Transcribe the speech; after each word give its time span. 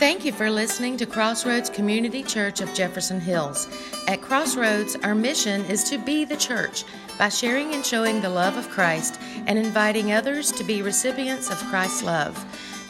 Thank 0.00 0.24
you 0.24 0.32
for 0.32 0.50
listening 0.50 0.96
to 0.96 1.04
Crossroads 1.04 1.68
Community 1.68 2.22
Church 2.22 2.62
of 2.62 2.72
Jefferson 2.72 3.20
Hills. 3.20 3.68
At 4.08 4.22
Crossroads, 4.22 4.96
our 5.02 5.14
mission 5.14 5.62
is 5.66 5.84
to 5.90 5.98
be 5.98 6.24
the 6.24 6.38
church 6.38 6.84
by 7.18 7.28
sharing 7.28 7.74
and 7.74 7.84
showing 7.84 8.22
the 8.22 8.30
love 8.30 8.56
of 8.56 8.66
Christ 8.70 9.20
and 9.44 9.58
inviting 9.58 10.12
others 10.12 10.52
to 10.52 10.64
be 10.64 10.80
recipients 10.80 11.50
of 11.50 11.58
Christ's 11.64 12.02
love. 12.02 12.34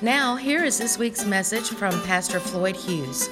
Now, 0.00 0.36
here 0.36 0.62
is 0.62 0.78
this 0.78 0.98
week's 0.98 1.24
message 1.24 1.68
from 1.70 2.00
Pastor 2.02 2.38
Floyd 2.38 2.76
Hughes. 2.76 3.28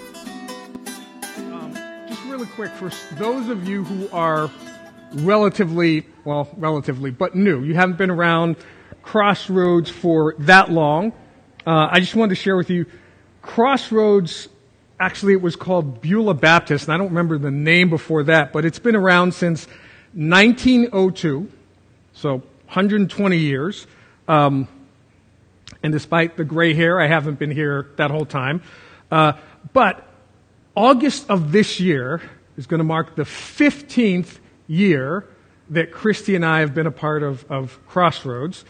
Um, 1.36 1.72
just 2.08 2.24
really 2.24 2.46
quick, 2.46 2.72
for 2.72 2.90
those 3.14 3.48
of 3.48 3.68
you 3.68 3.84
who 3.84 4.08
are 4.10 4.50
relatively, 5.18 6.04
well, 6.24 6.48
relatively, 6.56 7.12
but 7.12 7.36
new, 7.36 7.62
you 7.62 7.74
haven't 7.74 7.96
been 7.96 8.10
around 8.10 8.56
Crossroads 9.02 9.88
for 9.88 10.34
that 10.40 10.68
long, 10.68 11.12
uh, 11.64 11.86
I 11.92 12.00
just 12.00 12.16
wanted 12.16 12.30
to 12.30 12.40
share 12.42 12.56
with 12.56 12.70
you 12.70 12.84
Crossroads, 13.42 14.48
actually, 14.98 15.32
it 15.32 15.42
was 15.42 15.56
called 15.56 16.00
Beulah 16.00 16.34
Baptist, 16.34 16.84
and 16.84 16.94
I 16.94 16.98
don't 16.98 17.08
remember 17.08 17.38
the 17.38 17.50
name 17.50 17.90
before 17.90 18.24
that, 18.24 18.52
but 18.52 18.64
it's 18.64 18.78
been 18.78 18.96
around 18.96 19.32
since 19.32 19.66
1902, 20.14 21.50
so 22.14 22.32
120 22.66 23.36
years. 23.36 23.86
Um, 24.26 24.68
and 25.82 25.92
despite 25.92 26.36
the 26.36 26.44
gray 26.44 26.74
hair, 26.74 27.00
I 27.00 27.06
haven't 27.06 27.38
been 27.38 27.50
here 27.50 27.88
that 27.96 28.10
whole 28.10 28.26
time. 28.26 28.62
Uh, 29.10 29.34
but 29.72 30.06
August 30.74 31.30
of 31.30 31.52
this 31.52 31.80
year 31.80 32.20
is 32.56 32.66
going 32.66 32.78
to 32.78 32.84
mark 32.84 33.16
the 33.16 33.22
15th 33.22 34.38
year 34.66 35.24
that 35.70 35.92
Christy 35.92 36.34
and 36.34 36.44
I 36.44 36.60
have 36.60 36.74
been 36.74 36.86
a 36.86 36.92
part 36.92 37.22
of, 37.22 37.44
of 37.50 37.78
Crossroads. 37.86 38.64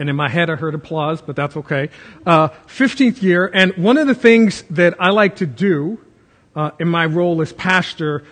And 0.00 0.08
in 0.08 0.16
my 0.16 0.30
head, 0.30 0.48
I 0.48 0.56
heard 0.56 0.74
applause, 0.74 1.20
but 1.20 1.36
that's 1.36 1.58
okay. 1.58 1.90
Uh, 2.24 2.48
15th 2.66 3.20
year, 3.20 3.50
and 3.52 3.76
one 3.76 3.98
of 3.98 4.06
the 4.06 4.14
things 4.14 4.62
that 4.70 4.94
I 4.98 5.10
like 5.10 5.36
to 5.36 5.46
do 5.46 6.00
uh, 6.56 6.70
in 6.78 6.88
my 6.88 7.04
role 7.04 7.42
as 7.42 7.52
pastor, 7.52 8.24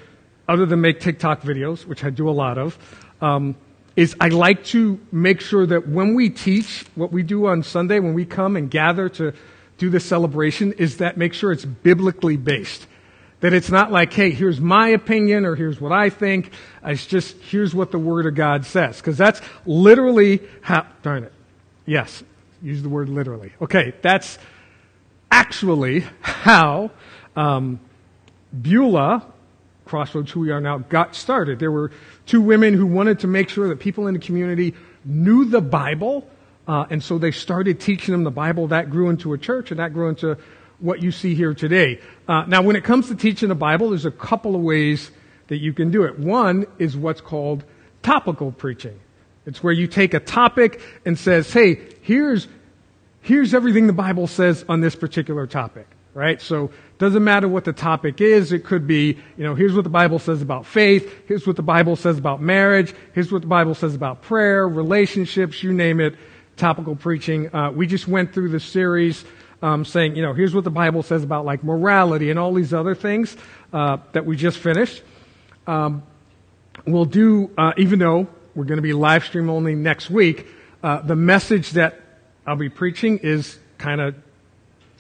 other 0.48 0.64
than 0.64 0.80
make 0.80 0.98
TikTok 0.98 1.42
videos, 1.42 1.84
which 1.84 2.04
I 2.04 2.10
do 2.10 2.26
a 2.28 2.32
lot 2.32 2.56
of, 2.56 2.78
um, 3.20 3.54
is 3.96 4.16
I 4.18 4.28
like 4.28 4.64
to 4.66 4.98
make 5.12 5.42
sure 5.42 5.66
that 5.66 5.86
when 5.86 6.14
we 6.14 6.30
teach, 6.30 6.86
what 6.94 7.12
we 7.12 7.22
do 7.22 7.46
on 7.46 7.62
Sunday, 7.62 7.98
when 7.98 8.14
we 8.14 8.24
come 8.24 8.56
and 8.56 8.70
gather 8.70 9.10
to 9.10 9.34
do 9.76 9.90
this 9.90 10.06
celebration, 10.06 10.72
is 10.72 10.96
that 10.96 11.18
make 11.18 11.34
sure 11.34 11.52
it's 11.52 11.66
biblically 11.66 12.38
based. 12.38 12.86
That 13.40 13.52
it's 13.52 13.70
not 13.70 13.92
like, 13.92 14.12
hey, 14.14 14.30
here's 14.30 14.58
my 14.58 14.88
opinion 14.88 15.44
or 15.44 15.54
here's 15.54 15.80
what 15.80 15.92
I 15.92 16.08
think. 16.08 16.50
It's 16.82 17.06
just, 17.06 17.36
here's 17.42 17.74
what 17.74 17.90
the 17.90 17.98
Word 17.98 18.24
of 18.24 18.34
God 18.34 18.64
says. 18.64 18.96
Because 18.96 19.18
that's 19.18 19.42
literally 19.66 20.40
how, 20.62 20.86
darn 21.02 21.24
it. 21.24 21.32
Yes, 21.88 22.22
use 22.60 22.82
the 22.82 22.90
word 22.90 23.08
literally. 23.08 23.50
Okay, 23.62 23.94
that's 24.02 24.38
actually 25.30 26.04
how 26.20 26.90
um, 27.34 27.80
Beulah, 28.52 29.24
Crossroads, 29.86 30.30
who 30.30 30.40
we 30.40 30.50
are 30.50 30.60
now, 30.60 30.78
got 30.78 31.14
started. 31.14 31.58
There 31.58 31.72
were 31.72 31.90
two 32.26 32.42
women 32.42 32.74
who 32.74 32.86
wanted 32.86 33.20
to 33.20 33.26
make 33.26 33.48
sure 33.48 33.68
that 33.68 33.78
people 33.80 34.06
in 34.06 34.12
the 34.12 34.20
community 34.20 34.74
knew 35.02 35.46
the 35.46 35.62
Bible, 35.62 36.28
uh, 36.66 36.84
and 36.90 37.02
so 37.02 37.16
they 37.16 37.30
started 37.30 37.80
teaching 37.80 38.12
them 38.12 38.22
the 38.22 38.30
Bible. 38.30 38.66
That 38.66 38.90
grew 38.90 39.08
into 39.08 39.32
a 39.32 39.38
church, 39.38 39.70
and 39.70 39.80
that 39.80 39.94
grew 39.94 40.10
into 40.10 40.36
what 40.80 41.02
you 41.02 41.10
see 41.10 41.34
here 41.34 41.54
today. 41.54 42.02
Uh, 42.28 42.44
now, 42.44 42.60
when 42.60 42.76
it 42.76 42.84
comes 42.84 43.08
to 43.08 43.14
teaching 43.14 43.48
the 43.48 43.54
Bible, 43.54 43.90
there's 43.90 44.04
a 44.04 44.10
couple 44.10 44.54
of 44.54 44.60
ways 44.60 45.10
that 45.46 45.56
you 45.56 45.72
can 45.72 45.90
do 45.90 46.04
it. 46.04 46.18
One 46.18 46.66
is 46.78 46.98
what's 46.98 47.22
called 47.22 47.64
topical 48.02 48.52
preaching. 48.52 49.00
It's 49.48 49.62
where 49.62 49.72
you 49.72 49.86
take 49.86 50.12
a 50.12 50.20
topic 50.20 50.78
and 51.06 51.18
says, 51.18 51.50
hey, 51.50 51.80
here's, 52.02 52.46
here's 53.22 53.54
everything 53.54 53.86
the 53.86 53.94
Bible 53.94 54.26
says 54.26 54.62
on 54.68 54.82
this 54.82 54.94
particular 54.94 55.46
topic, 55.46 55.86
right? 56.12 56.38
So 56.42 56.70
doesn't 56.98 57.24
matter 57.24 57.48
what 57.48 57.64
the 57.64 57.72
topic 57.72 58.20
is. 58.20 58.52
It 58.52 58.62
could 58.62 58.86
be, 58.86 59.16
you 59.38 59.44
know, 59.44 59.54
here's 59.54 59.72
what 59.72 59.84
the 59.84 59.90
Bible 59.90 60.18
says 60.18 60.42
about 60.42 60.66
faith. 60.66 61.10
Here's 61.26 61.46
what 61.46 61.56
the 61.56 61.62
Bible 61.62 61.96
says 61.96 62.18
about 62.18 62.42
marriage. 62.42 62.94
Here's 63.14 63.32
what 63.32 63.40
the 63.40 63.48
Bible 63.48 63.74
says 63.74 63.94
about 63.94 64.20
prayer, 64.20 64.68
relationships, 64.68 65.62
you 65.62 65.72
name 65.72 65.98
it, 65.98 66.14
topical 66.58 66.94
preaching. 66.94 67.54
Uh, 67.54 67.70
we 67.70 67.86
just 67.86 68.06
went 68.06 68.34
through 68.34 68.50
the 68.50 68.60
series 68.60 69.24
um, 69.62 69.82
saying, 69.82 70.14
you 70.14 70.20
know, 70.20 70.34
here's 70.34 70.54
what 70.54 70.64
the 70.64 70.70
Bible 70.70 71.02
says 71.02 71.24
about 71.24 71.46
like 71.46 71.64
morality 71.64 72.28
and 72.28 72.38
all 72.38 72.52
these 72.52 72.74
other 72.74 72.94
things 72.94 73.34
uh, 73.72 73.96
that 74.12 74.26
we 74.26 74.36
just 74.36 74.58
finished. 74.58 75.02
Um, 75.66 76.02
we'll 76.86 77.06
do, 77.06 77.50
uh, 77.56 77.72
even 77.78 77.98
though 77.98 78.28
we're 78.58 78.64
going 78.64 78.78
to 78.78 78.82
be 78.82 78.92
live 78.92 79.24
stream 79.24 79.48
only 79.48 79.76
next 79.76 80.10
week. 80.10 80.44
Uh, 80.82 81.00
the 81.00 81.14
message 81.14 81.70
that 81.70 82.00
I'll 82.44 82.56
be 82.56 82.68
preaching 82.68 83.18
is 83.18 83.56
kind 83.78 84.00
of 84.00 84.16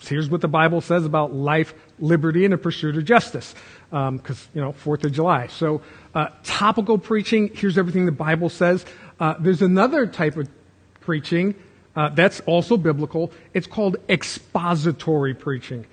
here's 0.00 0.30
what 0.30 0.40
the 0.40 0.46
Bible 0.46 0.80
says 0.80 1.04
about 1.04 1.34
life, 1.34 1.74
liberty, 1.98 2.44
and 2.44 2.52
the 2.52 2.58
pursuit 2.58 2.96
of 2.96 3.04
justice. 3.04 3.56
Because, 3.90 4.44
um, 4.44 4.50
you 4.54 4.60
know, 4.60 4.72
4th 4.72 5.02
of 5.02 5.12
July. 5.12 5.48
So, 5.48 5.82
uh, 6.14 6.28
topical 6.44 6.98
preaching, 6.98 7.50
here's 7.52 7.76
everything 7.76 8.06
the 8.06 8.12
Bible 8.12 8.48
says. 8.48 8.86
Uh, 9.18 9.34
there's 9.40 9.60
another 9.60 10.06
type 10.06 10.36
of 10.36 10.48
preaching 11.00 11.56
uh, 11.96 12.10
that's 12.10 12.38
also 12.46 12.76
biblical. 12.76 13.32
It's 13.54 13.66
called 13.66 13.96
expository 14.08 15.34
preaching. 15.34 15.84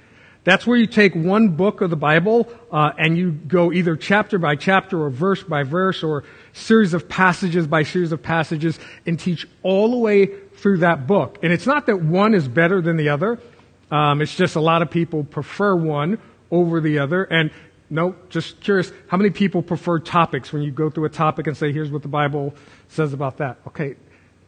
That's 0.46 0.66
where 0.68 0.78
you 0.78 0.86
take 0.86 1.16
one 1.16 1.50
book 1.50 1.82
of 1.82 1.90
the 1.90 1.96
Bible 1.96 2.48
uh, 2.72 2.92
and 3.00 3.18
you 3.18 3.32
go 3.32 3.74
either 3.74 3.96
chapter 3.98 4.38
by 4.38 4.56
chapter 4.56 5.02
or 5.04 5.10
verse 5.10 5.44
by 5.44 5.64
verse 5.64 6.04
or 6.04 6.24
series 6.54 6.94
of 6.94 7.10
passages 7.10 7.66
by 7.66 7.82
series 7.82 8.12
of 8.12 8.22
passages 8.22 8.80
and 9.08 9.20
teach 9.20 9.48
all 9.64 9.90
the 9.90 9.98
way 9.98 10.28
through 10.58 10.78
that 10.78 11.08
book. 11.08 11.40
And 11.42 11.52
it's 11.52 11.66
not 11.66 11.88
that 11.88 12.00
one 12.00 12.36
is 12.36 12.48
better 12.48 12.80
than 12.80 12.96
the 12.96 13.10
other. 13.10 13.40
Um, 13.90 14.22
it's 14.22 14.36
just 14.36 14.56
a 14.56 14.62
lot 14.62 14.84
of 14.84 14.92
people 14.92 15.24
prefer 15.24 15.76
one 15.76 16.20
over 16.52 16.80
the 16.80 17.00
other. 17.00 17.24
And 17.24 17.50
no, 17.90 18.16
just 18.30 18.62
curious, 18.62 18.92
how 19.08 19.18
many 19.18 19.32
people 19.32 19.64
prefer 19.64 19.98
topics 19.98 20.54
when 20.54 20.62
you 20.62 20.70
go 20.70 20.92
through 20.92 21.06
a 21.06 21.10
topic 21.10 21.48
and 21.48 21.58
say, 21.58 21.72
here's 21.72 21.90
what 21.90 22.04
the 22.04 22.08
Bible 22.08 22.54
says 22.90 23.14
about 23.14 23.38
that? 23.38 23.58
Okay. 23.68 23.96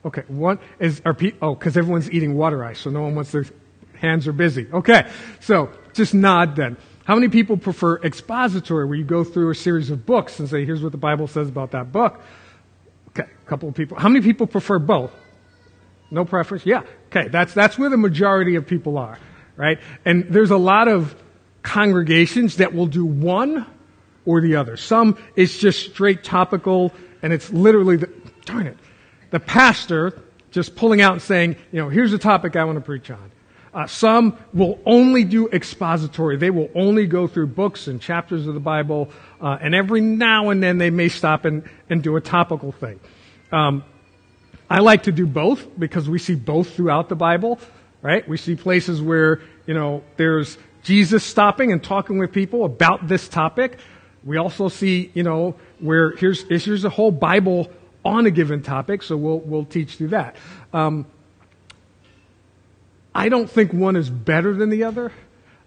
Okay. 0.06 0.24
One 0.28 0.59
is, 0.79 1.02
are 1.06 1.18
oh, 1.41 1.56
cause 1.56 1.75
everyone's 1.75 2.12
eating 2.12 2.35
water 2.35 2.64
ice, 2.64 2.79
so 2.81 2.91
no 2.91 3.02
one 3.02 3.16
wants 3.16 3.31
their 3.31 3.46
hands 4.00 4.28
are 4.28 4.34
busy. 4.34 4.68
Okay. 4.72 5.09
So 5.40 5.72
just 5.97 6.13
nod 6.13 6.56
then. 6.56 6.78
How 7.03 7.16
many 7.16 7.30
people 7.30 7.58
prefer 7.58 7.97
expository, 8.02 8.85
where 8.85 8.97
you 8.97 9.06
go 9.06 9.24
through 9.24 9.50
a 9.50 9.56
series 9.56 9.90
of 9.90 10.06
books 10.06 10.40
and 10.40 10.50
say, 10.50 10.66
here's 10.66 10.84
what 10.84 10.91
the 10.91 10.97
Bible 10.97 11.28
says 11.28 11.47
about 11.47 11.72
that 11.72 11.91
book? 11.91 12.22
Okay, 13.09 13.24
a 13.24 13.50
couple 13.50 13.69
of 13.69 13.75
people. 13.75 13.97
How 13.97 14.09
many 14.09 14.24
people 14.24 14.46
prefer 14.47 14.80
both? 14.80 15.12
No 16.12 16.25
preference? 16.25 16.66
Yeah. 16.66 16.84
Okay, 17.08 17.30
that's, 17.30 17.53
that's 17.53 17.78
where 17.78 17.90
the 17.90 17.97
majority 17.97 18.56
of 18.56 18.68
people 18.68 18.97
are, 18.97 19.18
right? 19.56 19.80
And 20.06 20.25
there's 20.30 20.52
a 20.52 20.58
lot 20.58 20.88
of 20.88 21.16
congregations 21.63 22.58
that 22.58 22.74
will 22.74 22.88
do 22.88 23.06
one 23.06 23.66
or 24.25 24.41
the 24.41 24.58
other. 24.58 24.78
Some, 24.78 25.18
it's 25.35 25.58
just 25.58 25.91
straight 25.91 26.24
topical, 26.24 26.94
and 27.22 27.31
it's 27.31 27.52
literally, 27.52 27.97
the, 27.97 28.09
darn 28.46 28.68
it, 28.68 28.78
the 29.31 29.40
pastor 29.40 30.22
just 30.52 30.75
pulling 30.75 31.02
out 31.02 31.14
and 31.14 31.22
saying, 31.22 31.56
you 31.72 31.81
know, 31.81 31.90
here's 31.90 32.14
a 32.14 32.18
topic 32.18 32.56
I 32.56 32.66
want 32.66 32.78
to 32.78 32.81
preach 32.81 33.09
on. 33.09 33.31
Uh, 33.78 33.86
some 33.86 34.36
will 34.54 34.80
only 34.88 35.24
do 35.24 35.48
expository. 35.50 36.36
They 36.36 36.50
will 36.50 36.72
only 36.74 37.06
go 37.06 37.28
through 37.28 37.46
books 37.46 37.86
and 37.86 38.02
chapters 38.02 38.48
of 38.48 38.56
the 38.56 38.60
Bible, 38.60 39.12
uh, 39.40 39.60
and 39.62 39.76
every 39.76 40.02
now 40.02 40.50
and 40.50 40.64
then 40.64 40.80
they 40.80 40.90
may 40.90 41.10
stop 41.10 41.46
and, 41.46 41.62
and 41.88 42.02
do 42.02 42.16
a 42.16 42.22
topical 42.22 42.72
thing. 42.72 43.00
Um, 43.52 43.84
I 44.68 44.80
like 44.80 45.04
to 45.04 45.12
do 45.12 45.28
both 45.28 45.78
because 45.78 46.10
we 46.10 46.18
see 46.18 46.34
both 46.34 46.74
throughout 46.74 47.08
the 47.08 47.16
Bible, 47.16 47.60
right? 48.02 48.28
We 48.28 48.38
see 48.38 48.56
places 48.56 49.00
where, 49.00 49.42
you 49.68 49.76
know, 49.76 50.04
there's 50.16 50.58
Jesus 50.82 51.24
stopping 51.24 51.72
and 51.72 51.84
talking 51.84 52.18
with 52.18 52.32
people 52.32 52.66
about 52.66 53.08
this 53.08 53.28
topic. 53.28 53.78
We 54.24 54.38
also 54.38 54.70
see, 54.70 55.12
you 55.14 55.22
know, 55.22 55.54
where 55.78 56.16
here's, 56.16 56.42
here's 56.50 56.84
a 56.84 56.90
whole 56.90 57.12
Bible 57.12 57.72
on 58.04 58.26
a 58.26 58.32
given 58.32 58.64
topic, 58.64 59.04
so 59.04 59.16
we'll, 59.16 59.40
we'll 59.42 59.66
teach 59.66 59.98
through 59.98 60.09
that. 60.09 60.36
Um, 60.74 61.06
I 63.17 63.29
don't 63.29 63.49
think 63.49 63.73
one 63.73 63.96
is 63.96 64.11
better 64.11 64.53
than 64.53 64.69
the 64.69 64.84
other. 64.84 65.11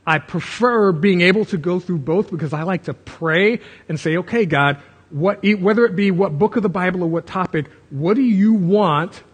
I 0.07 0.21
prefer 0.21 0.93
being 0.93 1.21
able 1.21 1.45
to 1.47 1.59
go 1.59 1.81
through 1.81 1.99
both 1.99 2.31
because 2.31 2.53
I 2.53 2.63
like 2.63 2.85
to 2.85 2.95
pray 2.95 3.59
and 3.89 3.99
say, 3.99 4.19
okay, 4.19 4.47
God, 4.47 4.81
what, 5.11 5.45
whether 5.59 5.85
it 5.85 5.97
be 5.97 6.13
what 6.13 6.39
book 6.39 6.55
of 6.55 6.63
the 6.63 6.69
Bible 6.69 7.03
or 7.03 7.09
what 7.09 7.27
topic, 7.27 7.67
what 7.91 8.15
do 8.15 8.23
you 8.23 8.53
want 8.53 9.25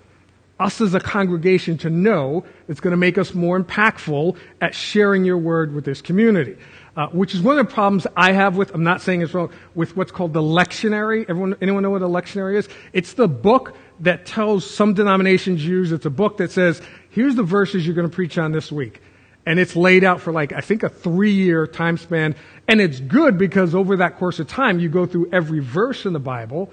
us 0.58 0.80
as 0.80 0.94
a 0.94 1.00
congregation 1.00 1.76
to 1.76 1.90
know 1.90 2.46
that's 2.66 2.80
going 2.80 2.92
to 2.92 2.96
make 2.96 3.18
us 3.18 3.34
more 3.34 3.60
impactful 3.60 4.38
at 4.62 4.74
sharing 4.74 5.26
your 5.26 5.36
word 5.36 5.74
with 5.74 5.84
this 5.84 6.00
community? 6.00 6.56
Uh, 6.96 7.08
which 7.08 7.34
is 7.34 7.42
one 7.42 7.58
of 7.58 7.66
the 7.66 7.74
problems 7.74 8.06
I 8.16 8.32
have 8.32 8.56
with, 8.56 8.72
I'm 8.74 8.82
not 8.82 9.02
saying 9.02 9.20
it's 9.20 9.34
wrong, 9.34 9.50
with 9.74 9.94
what's 9.94 10.10
called 10.10 10.32
the 10.32 10.40
lectionary. 10.40 11.26
Everyone, 11.28 11.54
anyone 11.60 11.82
know 11.82 11.90
what 11.90 12.00
a 12.00 12.06
lectionary 12.06 12.56
is? 12.56 12.66
It's 12.94 13.12
the 13.12 13.28
book 13.28 13.76
that 14.00 14.24
tells 14.24 14.68
some 14.68 14.94
denominations 14.94 15.62
use. 15.62 15.92
It's 15.92 16.06
a 16.06 16.10
book 16.10 16.38
that 16.38 16.52
says, 16.52 16.80
here's 17.16 17.34
the 17.34 17.42
verses 17.42 17.86
you're 17.86 17.94
going 17.94 18.08
to 18.08 18.14
preach 18.14 18.36
on 18.36 18.52
this 18.52 18.70
week. 18.70 19.00
And 19.46 19.58
it's 19.58 19.74
laid 19.74 20.04
out 20.04 20.20
for 20.20 20.32
like, 20.32 20.52
I 20.52 20.60
think 20.60 20.82
a 20.82 20.90
three 20.90 21.32
year 21.32 21.66
time 21.66 21.96
span. 21.96 22.36
And 22.68 22.78
it's 22.78 23.00
good 23.00 23.38
because 23.38 23.74
over 23.74 23.96
that 23.96 24.18
course 24.18 24.38
of 24.38 24.48
time, 24.48 24.80
you 24.80 24.90
go 24.90 25.06
through 25.06 25.30
every 25.32 25.60
verse 25.60 26.04
in 26.04 26.12
the 26.12 26.20
Bible. 26.20 26.70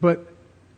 But, 0.00 0.24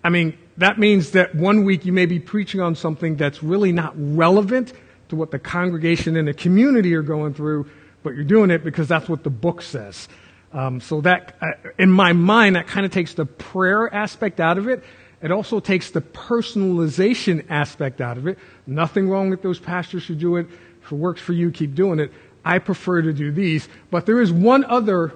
I 0.02 0.08
mean, 0.08 0.38
that 0.56 0.78
means 0.78 1.10
that 1.10 1.34
one 1.34 1.64
week 1.64 1.84
you 1.84 1.92
may 1.92 2.06
be 2.06 2.18
preaching 2.18 2.62
on 2.62 2.74
something 2.74 3.16
that's 3.16 3.42
really 3.42 3.70
not 3.70 3.92
relevant 3.96 4.72
to 5.10 5.16
what 5.16 5.30
the 5.30 5.38
congregation 5.38 6.16
and 6.16 6.26
the 6.26 6.32
community 6.32 6.94
are 6.94 7.02
going 7.02 7.34
through, 7.34 7.68
but 8.02 8.14
you're 8.14 8.24
doing 8.24 8.50
it 8.50 8.64
because 8.64 8.88
that's 8.88 9.10
what 9.10 9.24
the 9.24 9.30
book 9.30 9.60
says. 9.60 10.08
Um, 10.54 10.80
so 10.80 11.02
that, 11.02 11.36
uh, 11.42 11.70
in 11.78 11.90
my 11.90 12.14
mind, 12.14 12.56
that 12.56 12.66
kind 12.66 12.86
of 12.86 12.92
takes 12.92 13.12
the 13.12 13.26
prayer 13.26 13.92
aspect 13.92 14.40
out 14.40 14.56
of 14.56 14.68
it. 14.68 14.82
It 15.24 15.32
also 15.32 15.58
takes 15.58 15.90
the 15.90 16.02
personalization 16.02 17.46
aspect 17.48 18.02
out 18.02 18.18
of 18.18 18.26
it. 18.26 18.38
Nothing 18.66 19.08
wrong 19.08 19.30
with 19.30 19.40
those 19.40 19.58
pastors 19.58 20.06
who 20.06 20.14
do 20.14 20.36
it. 20.36 20.46
If 20.82 20.92
it 20.92 20.96
works 20.96 21.22
for 21.22 21.32
you, 21.32 21.50
keep 21.50 21.74
doing 21.74 21.98
it. 21.98 22.12
I 22.44 22.58
prefer 22.58 23.00
to 23.00 23.10
do 23.10 23.32
these. 23.32 23.66
But 23.90 24.04
there 24.04 24.20
is 24.20 24.30
one 24.30 24.66
other 24.66 25.14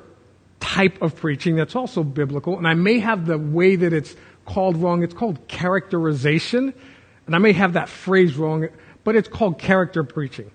type 0.60 1.02
of 1.02 1.14
preaching 1.14 1.56
that's 1.56 1.76
also 1.76 2.02
biblical, 2.02 2.56
and 2.56 2.66
I 2.66 2.72
may 2.72 3.00
have 3.00 3.26
the 3.26 3.36
way 3.36 3.76
that 3.76 3.92
it's 3.92 4.16
called 4.46 4.78
wrong. 4.78 5.02
It's 5.02 5.12
called 5.12 5.46
characterization, 5.46 6.72
and 7.26 7.36
I 7.36 7.38
may 7.38 7.52
have 7.52 7.74
that 7.74 7.90
phrase 7.90 8.34
wrong, 8.34 8.66
but 9.04 9.14
it's 9.14 9.28
called 9.28 9.58
character 9.58 10.04
preaching. 10.04 10.50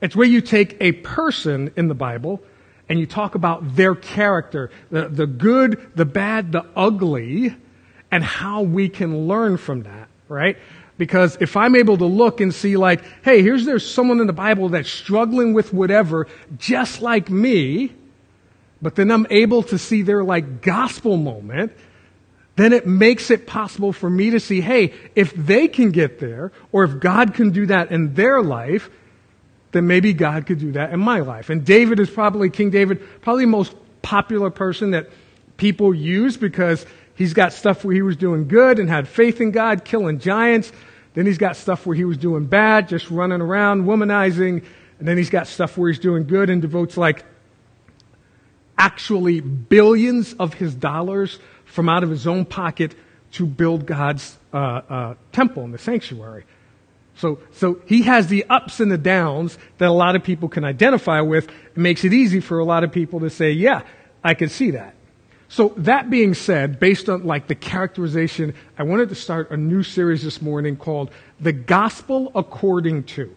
It's 0.00 0.14
where 0.14 0.26
you 0.26 0.40
take 0.40 0.76
a 0.80 0.92
person 0.92 1.72
in 1.74 1.88
the 1.88 1.94
Bible 1.94 2.40
and 2.88 3.00
you 3.00 3.06
talk 3.06 3.34
about 3.34 3.74
their 3.74 3.96
character, 3.96 4.70
the, 4.92 5.08
the 5.08 5.26
good, 5.26 5.90
the 5.96 6.04
bad, 6.04 6.52
the 6.52 6.64
ugly, 6.76 7.56
and 8.14 8.22
how 8.22 8.62
we 8.62 8.88
can 8.88 9.26
learn 9.26 9.56
from 9.56 9.82
that, 9.82 10.06
right? 10.28 10.56
Because 10.96 11.36
if 11.40 11.56
I'm 11.56 11.74
able 11.74 11.96
to 11.96 12.04
look 12.04 12.40
and 12.40 12.54
see 12.54 12.76
like, 12.76 13.02
hey, 13.24 13.42
here's 13.42 13.64
there's 13.64 13.84
someone 13.84 14.20
in 14.20 14.28
the 14.28 14.32
Bible 14.32 14.68
that's 14.68 14.88
struggling 14.88 15.52
with 15.52 15.74
whatever, 15.74 16.28
just 16.56 17.02
like 17.02 17.28
me, 17.28 17.90
but 18.80 18.94
then 18.94 19.10
I'm 19.10 19.26
able 19.30 19.64
to 19.64 19.78
see 19.78 20.02
their 20.02 20.22
like 20.22 20.62
gospel 20.62 21.16
moment, 21.16 21.72
then 22.54 22.72
it 22.72 22.86
makes 22.86 23.32
it 23.32 23.48
possible 23.48 23.92
for 23.92 24.08
me 24.08 24.30
to 24.30 24.38
see, 24.38 24.60
hey, 24.60 24.94
if 25.16 25.34
they 25.34 25.66
can 25.66 25.90
get 25.90 26.20
there, 26.20 26.52
or 26.70 26.84
if 26.84 27.00
God 27.00 27.34
can 27.34 27.50
do 27.50 27.66
that 27.66 27.90
in 27.90 28.14
their 28.14 28.40
life, 28.42 28.90
then 29.72 29.88
maybe 29.88 30.12
God 30.12 30.46
could 30.46 30.60
do 30.60 30.70
that 30.72 30.92
in 30.92 31.00
my 31.00 31.18
life. 31.18 31.50
And 31.50 31.64
David 31.64 31.98
is 31.98 32.10
probably, 32.10 32.48
King 32.48 32.70
David, 32.70 33.02
probably 33.22 33.42
the 33.42 33.50
most 33.50 33.74
popular 34.02 34.50
person 34.50 34.92
that 34.92 35.10
people 35.56 35.92
use 35.92 36.36
because 36.36 36.86
he's 37.14 37.34
got 37.34 37.52
stuff 37.52 37.84
where 37.84 37.94
he 37.94 38.02
was 38.02 38.16
doing 38.16 38.48
good 38.48 38.78
and 38.78 38.88
had 38.88 39.08
faith 39.08 39.40
in 39.40 39.50
God, 39.50 39.84
killing 39.84 40.18
giants. 40.18 40.72
Then 41.14 41.26
he's 41.26 41.38
got 41.38 41.56
stuff 41.56 41.86
where 41.86 41.96
he 41.96 42.04
was 42.04 42.16
doing 42.16 42.46
bad, 42.46 42.88
just 42.88 43.10
running 43.10 43.40
around, 43.40 43.84
womanizing. 43.84 44.64
And 44.98 45.08
then 45.08 45.16
he's 45.16 45.30
got 45.30 45.46
stuff 45.46 45.76
where 45.78 45.90
he's 45.90 45.98
doing 45.98 46.26
good 46.26 46.50
and 46.50 46.60
devotes 46.60 46.96
like 46.96 47.24
actually 48.76 49.40
billions 49.40 50.34
of 50.34 50.54
his 50.54 50.74
dollars 50.74 51.38
from 51.64 51.88
out 51.88 52.02
of 52.02 52.10
his 52.10 52.26
own 52.26 52.44
pocket 52.44 52.94
to 53.32 53.46
build 53.46 53.86
God's 53.86 54.36
uh, 54.52 54.56
uh, 54.56 55.14
temple 55.32 55.64
and 55.64 55.74
the 55.74 55.78
sanctuary. 55.78 56.44
So, 57.16 57.38
so 57.52 57.80
he 57.86 58.02
has 58.02 58.26
the 58.26 58.44
ups 58.50 58.80
and 58.80 58.90
the 58.90 58.98
downs 58.98 59.56
that 59.78 59.88
a 59.88 59.92
lot 59.92 60.16
of 60.16 60.24
people 60.24 60.48
can 60.48 60.64
identify 60.64 61.20
with. 61.20 61.48
It 61.48 61.76
makes 61.76 62.04
it 62.04 62.12
easy 62.12 62.40
for 62.40 62.58
a 62.58 62.64
lot 62.64 62.82
of 62.82 62.92
people 62.92 63.20
to 63.20 63.30
say, 63.30 63.52
yeah, 63.52 63.82
I 64.22 64.34
can 64.34 64.48
see 64.48 64.72
that. 64.72 64.93
So 65.54 65.72
that 65.76 66.10
being 66.10 66.34
said, 66.34 66.80
based 66.80 67.08
on 67.08 67.22
like 67.22 67.46
the 67.46 67.54
characterization, 67.54 68.54
I 68.76 68.82
wanted 68.82 69.10
to 69.10 69.14
start 69.14 69.52
a 69.52 69.56
new 69.56 69.84
series 69.84 70.24
this 70.24 70.42
morning 70.42 70.76
called 70.76 71.12
The 71.38 71.52
Gospel 71.52 72.32
According 72.34 73.04
to. 73.04 73.36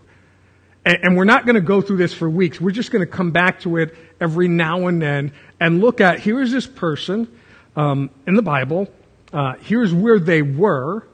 And, 0.83 0.97
and 1.03 1.15
we're 1.15 1.25
not 1.25 1.45
going 1.45 1.57
to 1.57 1.61
go 1.61 1.79
through 1.79 1.97
this 1.97 2.15
for 2.15 2.27
weeks. 2.27 2.59
We're 2.59 2.71
just 2.71 2.89
going 2.89 3.05
to 3.05 3.11
come 3.11 3.29
back 3.29 3.59
to 3.59 3.77
it 3.77 3.95
every 4.19 4.47
now 4.47 4.87
and 4.87 4.99
then 4.99 5.31
and 5.59 5.79
look 5.79 6.01
at 6.01 6.19
here 6.19 6.41
is 6.41 6.51
this 6.51 6.65
person 6.65 7.27
um, 7.75 8.09
in 8.25 8.33
the 8.33 8.41
Bible. 8.41 8.87
Uh, 9.31 9.53
here's 9.61 9.93
where 9.93 10.17
they 10.17 10.41
were 10.41 11.07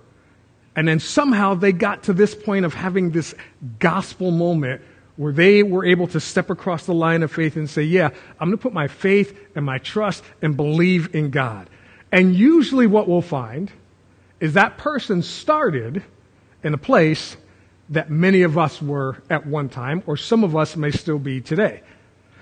and 0.73 0.87
then 0.87 1.01
somehow 1.01 1.53
they 1.53 1.73
got 1.73 2.03
to 2.03 2.13
this 2.13 2.33
point 2.33 2.63
of 2.63 2.73
having 2.73 3.11
this 3.11 3.35
gospel 3.77 4.31
moment 4.31 4.81
where 5.15 5.33
they 5.33 5.63
were 5.63 5.85
able 5.85 6.07
to 6.07 6.19
step 6.19 6.49
across 6.49 6.85
the 6.85 6.93
line 6.93 7.23
of 7.23 7.31
faith 7.31 7.55
and 7.55 7.69
say, 7.69 7.83
Yeah, 7.83 8.09
I'm 8.39 8.49
going 8.49 8.57
to 8.57 8.61
put 8.61 8.73
my 8.73 8.87
faith 8.87 9.37
and 9.55 9.65
my 9.65 9.77
trust 9.77 10.23
and 10.41 10.57
believe 10.57 11.13
in 11.13 11.29
God. 11.29 11.69
And 12.11 12.35
usually 12.35 12.87
what 12.87 13.07
we'll 13.07 13.21
find 13.21 13.71
is 14.39 14.53
that 14.53 14.77
person 14.77 15.21
started 15.21 16.03
in 16.63 16.73
a 16.73 16.77
place 16.77 17.37
that 17.89 18.09
many 18.09 18.43
of 18.43 18.57
us 18.57 18.81
were 18.81 19.21
at 19.29 19.45
one 19.45 19.69
time, 19.69 20.03
or 20.07 20.17
some 20.17 20.43
of 20.43 20.55
us 20.55 20.75
may 20.75 20.91
still 20.91 21.19
be 21.19 21.41
today. 21.41 21.81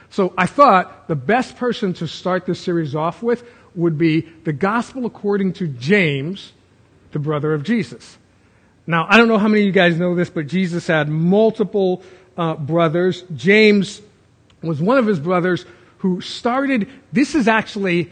So 0.09 0.33
I 0.37 0.45
thought 0.45 1.07
the 1.07 1.15
best 1.15 1.57
person 1.57 1.93
to 1.95 2.07
start 2.07 2.45
this 2.45 2.59
series 2.59 2.95
off 2.95 3.23
with 3.23 3.43
would 3.75 3.97
be 3.97 4.21
the 4.43 4.53
gospel 4.53 5.05
according 5.05 5.53
to 5.53 5.67
James, 5.67 6.51
the 7.11 7.19
brother 7.19 7.53
of 7.53 7.63
Jesus. 7.63 8.17
Now, 8.85 9.05
I 9.09 9.17
don't 9.17 9.27
know 9.27 9.37
how 9.37 9.47
many 9.47 9.61
of 9.61 9.67
you 9.67 9.71
guys 9.71 9.97
know 9.97 10.15
this, 10.15 10.29
but 10.29 10.47
Jesus 10.47 10.87
had 10.87 11.07
multiple 11.07 12.03
uh, 12.37 12.55
brothers. 12.55 13.23
James 13.35 14.01
was 14.61 14.81
one 14.81 14.97
of 14.97 15.07
his 15.07 15.19
brothers 15.19 15.65
who 15.99 16.21
started, 16.21 16.87
this 17.11 17.35
is 17.35 17.47
actually, 17.47 18.11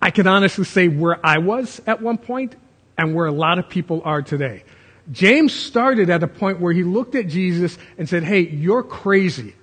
I 0.00 0.10
can 0.10 0.26
honestly 0.26 0.64
say, 0.64 0.88
where 0.88 1.24
I 1.24 1.38
was 1.38 1.80
at 1.86 2.02
one 2.02 2.18
point 2.18 2.56
and 2.98 3.14
where 3.14 3.26
a 3.26 3.32
lot 3.32 3.58
of 3.58 3.68
people 3.68 4.02
are 4.04 4.22
today. 4.22 4.64
James 5.12 5.52
started 5.52 6.10
at 6.10 6.22
a 6.22 6.26
point 6.26 6.60
where 6.60 6.72
he 6.72 6.82
looked 6.82 7.14
at 7.14 7.28
Jesus 7.28 7.78
and 7.96 8.08
said, 8.08 8.24
Hey, 8.24 8.40
you're 8.40 8.82
crazy. 8.82 9.54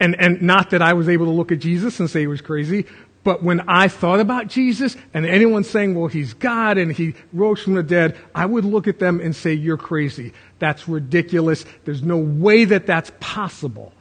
And, 0.00 0.20
and 0.20 0.42
not 0.42 0.70
that 0.70 0.82
I 0.82 0.92
was 0.92 1.08
able 1.08 1.26
to 1.26 1.32
look 1.32 1.52
at 1.52 1.58
Jesus 1.58 2.00
and 2.00 2.10
say 2.10 2.20
he 2.20 2.26
was 2.26 2.40
crazy, 2.42 2.84
but 3.26 3.42
when 3.42 3.68
I 3.68 3.88
thought 3.88 4.20
about 4.20 4.46
Jesus 4.46 4.96
and 5.12 5.26
anyone 5.26 5.64
saying, 5.64 5.96
well, 5.96 6.06
he's 6.06 6.32
God 6.32 6.78
and 6.78 6.92
he 6.92 7.14
rose 7.32 7.60
from 7.60 7.74
the 7.74 7.82
dead, 7.82 8.16
I 8.32 8.46
would 8.46 8.64
look 8.64 8.86
at 8.86 9.00
them 9.00 9.20
and 9.20 9.34
say, 9.34 9.52
you're 9.52 9.76
crazy. 9.76 10.32
That's 10.58 10.88
ridiculous. 10.88 11.64
There's 11.84 12.02
no 12.02 12.16
way 12.16 12.64
that 12.64 12.86
that's 12.86 13.10
possible. 13.20 13.92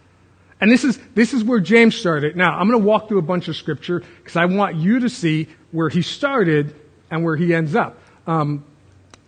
And 0.62 0.72
this 0.72 0.84
is, 0.84 0.98
this 1.14 1.34
is 1.34 1.44
where 1.44 1.60
James 1.60 1.96
started. 1.96 2.36
Now, 2.36 2.58
I'm 2.58 2.68
going 2.68 2.80
to 2.80 2.86
walk 2.86 3.08
through 3.10 3.20
a 3.20 3.24
bunch 3.24 3.48
of 3.48 3.56
scripture 3.58 4.04
because 4.20 4.36
I 4.36 4.46
want 4.46 4.76
you 4.76 5.00
to 5.00 5.10
see 5.10 5.48
where 5.72 5.90
he 5.90 6.02
started 6.02 6.74
and 7.12 7.24
where 7.24 7.36
he 7.36 7.54
ends 7.54 7.76
up. 7.76 8.00
Um, 8.26 8.64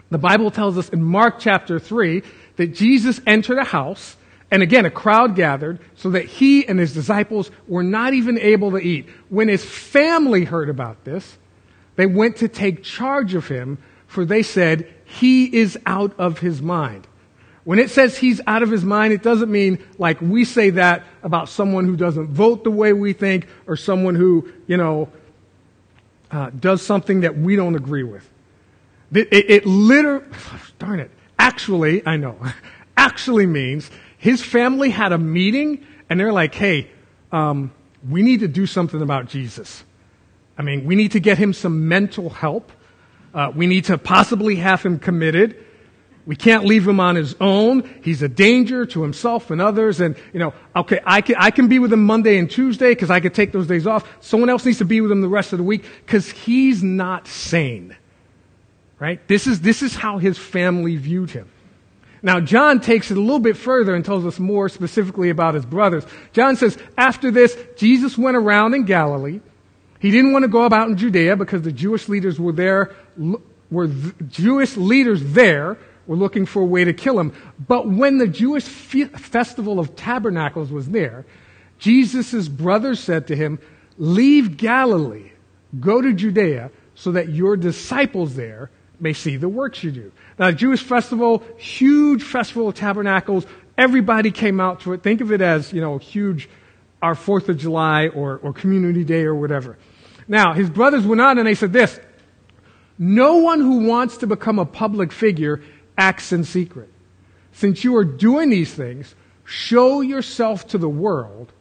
the 0.10 0.18
Bible 0.18 0.52
tells 0.52 0.78
us 0.78 0.90
in 0.90 1.04
Mark 1.04 1.40
chapter 1.40 1.80
3 1.80 2.24
that 2.56 2.74
Jesus 2.74 3.20
entered 3.26 3.58
a 3.58 3.66
house 3.66 4.16
and 4.50 4.64
again, 4.64 4.86
a 4.86 4.92
crowd 4.92 5.36
gathered 5.36 5.80
so 5.96 6.12
that 6.12 6.26
he 6.26 6.66
and 6.66 6.80
his 6.80 6.94
disciples 6.94 7.52
were 7.68 7.84
not 7.84 8.14
even 8.14 8.40
able 8.40 8.72
to 8.72 8.78
eat. 8.78 9.08
When 9.30 9.50
his 9.50 9.66
family 9.66 10.46
heard 10.46 10.70
about 10.70 11.04
this, 11.04 11.38
they 11.96 12.06
went 12.06 12.38
to 12.38 12.48
take 12.48 12.84
charge 12.84 13.34
of 13.34 13.48
him, 13.48 13.78
for 14.06 14.24
they 14.24 14.44
said, 14.44 14.94
He 15.04 15.54
is 15.54 15.78
out 15.86 16.18
of 16.18 16.40
his 16.40 16.62
mind. 16.62 17.08
When 17.68 17.80
it 17.80 17.90
says 17.90 18.18
he's 18.18 18.40
out 18.48 18.64
of 18.64 18.72
his 18.72 18.86
mind, 18.86 19.12
it 19.12 19.22
doesn't 19.22 19.52
mean 19.52 19.86
like 19.98 20.22
we 20.22 20.46
say 20.46 20.70
that 20.70 21.04
about 21.22 21.50
someone 21.50 21.84
who 21.84 21.98
doesn't 21.98 22.30
vote 22.30 22.64
the 22.64 22.72
way 22.72 22.94
we 22.94 23.12
think 23.12 23.46
or 23.66 23.76
someone 23.76 24.16
who, 24.16 24.50
you 24.68 24.78
know, 24.78 25.10
uh, 26.32 26.50
does 26.58 26.82
something 26.82 27.20
that 27.20 27.38
we 27.38 27.58
don't 27.58 27.76
agree 27.76 28.04
with. 28.04 28.26
It, 29.12 29.28
it, 29.34 29.50
it 29.50 29.66
literally, 29.66 30.24
darn 30.80 31.02
it, 31.02 31.12
actually, 31.38 32.08
I 32.08 32.16
know, 32.16 32.40
actually 32.98 33.46
means 33.46 33.92
his 34.18 34.42
family 34.42 34.90
had 34.90 35.12
a 35.12 35.18
meeting 35.18 35.86
and 36.10 36.18
they're 36.18 36.32
like, 36.32 36.56
hey, 36.56 36.90
um, 37.34 37.74
we 38.10 38.22
need 38.22 38.40
to 38.40 38.48
do 38.48 38.66
something 38.66 39.02
about 39.02 39.28
Jesus. 39.28 39.84
I 40.58 40.62
mean, 40.62 40.86
we 40.86 40.96
need 40.96 41.12
to 41.12 41.20
get 41.20 41.38
him 41.38 41.52
some 41.52 41.90
mental 41.90 42.30
help. 42.30 42.72
Uh, 43.34 43.52
we 43.54 43.68
need 43.68 43.84
to 43.84 43.98
possibly 43.98 44.56
have 44.56 44.82
him 44.84 45.00
committed. 45.00 45.66
We 46.28 46.36
can't 46.36 46.66
leave 46.66 46.86
him 46.86 47.00
on 47.00 47.16
his 47.16 47.38
own. 47.40 47.90
He's 48.04 48.22
a 48.22 48.28
danger 48.28 48.86
to 48.88 49.02
himself 49.02 49.50
and 49.50 49.62
others. 49.62 50.02
And, 50.02 50.18
you 50.34 50.40
know, 50.40 50.54
okay, 50.76 51.00
I 51.06 51.22
can, 51.22 51.36
I 51.40 51.52
can 51.52 51.70
be 51.70 51.80
with 51.80 51.94
him 51.94 52.04
Monday 52.04 52.38
and 52.38 52.52
Tuesday 52.52 52.90
because 52.90 53.10
I 53.10 53.22
could 53.22 53.34
take 53.34 53.54
those 53.54 53.66
days 53.66 53.88
off. 53.88 54.06
Someone 54.20 54.50
else 54.50 54.66
needs 54.66 54.80
to 54.80 54.86
be 54.86 55.00
with 55.00 55.10
him 55.10 55.22
the 55.22 55.30
rest 55.30 55.54
of 55.54 55.58
the 55.58 55.64
week 55.64 55.86
because 56.06 56.30
he's 56.30 56.84
not 56.84 57.30
sane. 57.30 57.96
Right? 59.00 59.26
This 59.30 59.48
is, 59.48 59.62
this 59.62 59.82
is 59.82 59.96
how 59.96 60.18
his 60.18 60.38
family 60.38 60.98
viewed 60.98 61.32
him. 61.32 61.50
Now, 62.22 62.42
John 62.42 62.82
takes 62.82 63.10
it 63.10 63.16
a 63.16 63.22
little 63.22 63.40
bit 63.40 63.56
further 63.56 63.96
and 63.96 64.04
tells 64.04 64.26
us 64.26 64.38
more 64.38 64.68
specifically 64.68 65.30
about 65.30 65.54
his 65.54 65.66
brothers. 65.66 66.04
John 66.34 66.58
says, 66.58 66.78
after 66.98 67.32
this, 67.32 67.58
Jesus 67.78 68.18
went 68.18 68.36
around 68.36 68.74
in 68.74 68.84
Galilee. 68.84 69.40
He 70.00 70.12
didn't 70.12 70.34
want 70.34 70.44
to 70.44 70.50
go 70.50 70.64
about 70.64 70.90
in 70.90 70.98
Judea 70.98 71.38
because 71.38 71.62
the 71.62 71.72
Jewish 71.72 72.10
leaders 72.10 72.38
were 72.38 72.52
there, 72.52 72.94
were 73.72 73.88
Jewish 74.28 74.76
leaders 74.76 75.24
there 75.24 75.78
were 76.08 76.16
looking 76.16 76.46
for 76.46 76.62
a 76.62 76.66
way 76.66 76.84
to 76.84 76.94
kill 76.94 77.20
him. 77.20 77.34
But 77.68 77.88
when 77.88 78.18
the 78.18 78.28
Jewish 78.28 78.64
festival 78.64 79.80
of 79.80 79.96
tabernacles 79.96 80.72
was 80.72 80.90
there, 80.90 81.26
Jesus' 81.78 82.48
brothers 82.48 83.00
said 83.00 83.28
to 83.28 83.36
him, 83.36 83.60
leave 83.98 84.58
Galilee, 84.58 85.32
go 85.80 86.02
to 86.02 86.14
Judea 86.14 86.72
so 86.96 87.12
that 87.12 87.30
your 87.30 87.56
disciples 87.58 88.36
there 88.36 88.72
may 89.00 89.14
see 89.14 89.38
the 89.38 89.50
works 89.50 89.84
you 89.84 89.92
do. 89.92 90.12
Now, 90.40 90.52
Jewish 90.52 90.82
festival, 90.82 91.44
huge 91.58 92.24
festival 92.24 92.70
of 92.70 92.76
tabernacles. 92.76 93.46
Everybody 93.78 94.32
came 94.32 94.60
out 94.60 94.82
to 94.82 94.94
it. 94.94 95.04
Think 95.04 95.22
of 95.22 95.32
it 95.32 95.42
as, 95.42 95.72
you 95.72 95.82
know, 95.82 96.00
huge, 96.00 96.50
our 97.02 97.14
4th 97.14 97.50
of 97.50 97.58
July 97.58 98.08
or, 98.08 98.38
or 98.38 98.54
Community 98.54 99.04
Day 99.04 99.24
or 99.24 99.36
whatever. 99.36 99.78
Now, 100.28 100.54
his 100.54 100.70
brothers 100.70 101.06
went 101.06 101.22
on 101.22 101.38
and 101.38 101.48
they 101.48 101.54
said 101.54 101.74
this, 101.74 102.00
no 102.98 103.38
one 103.38 103.60
who 103.60 103.86
wants 103.86 104.18
to 104.18 104.28
become 104.28 104.58
a 104.58 104.66
public 104.66 105.12
figure 105.12 105.62
acts 105.98 106.32
in 106.32 106.44
secret. 106.44 106.90
since 107.54 107.84
you 107.84 107.96
are 107.96 108.06
doing 108.06 108.52
these 108.52 108.72
things, 108.72 109.16
show 109.44 110.02
yourself 110.02 110.68
to 110.68 110.78
the 110.78 110.88
world, 110.88 111.52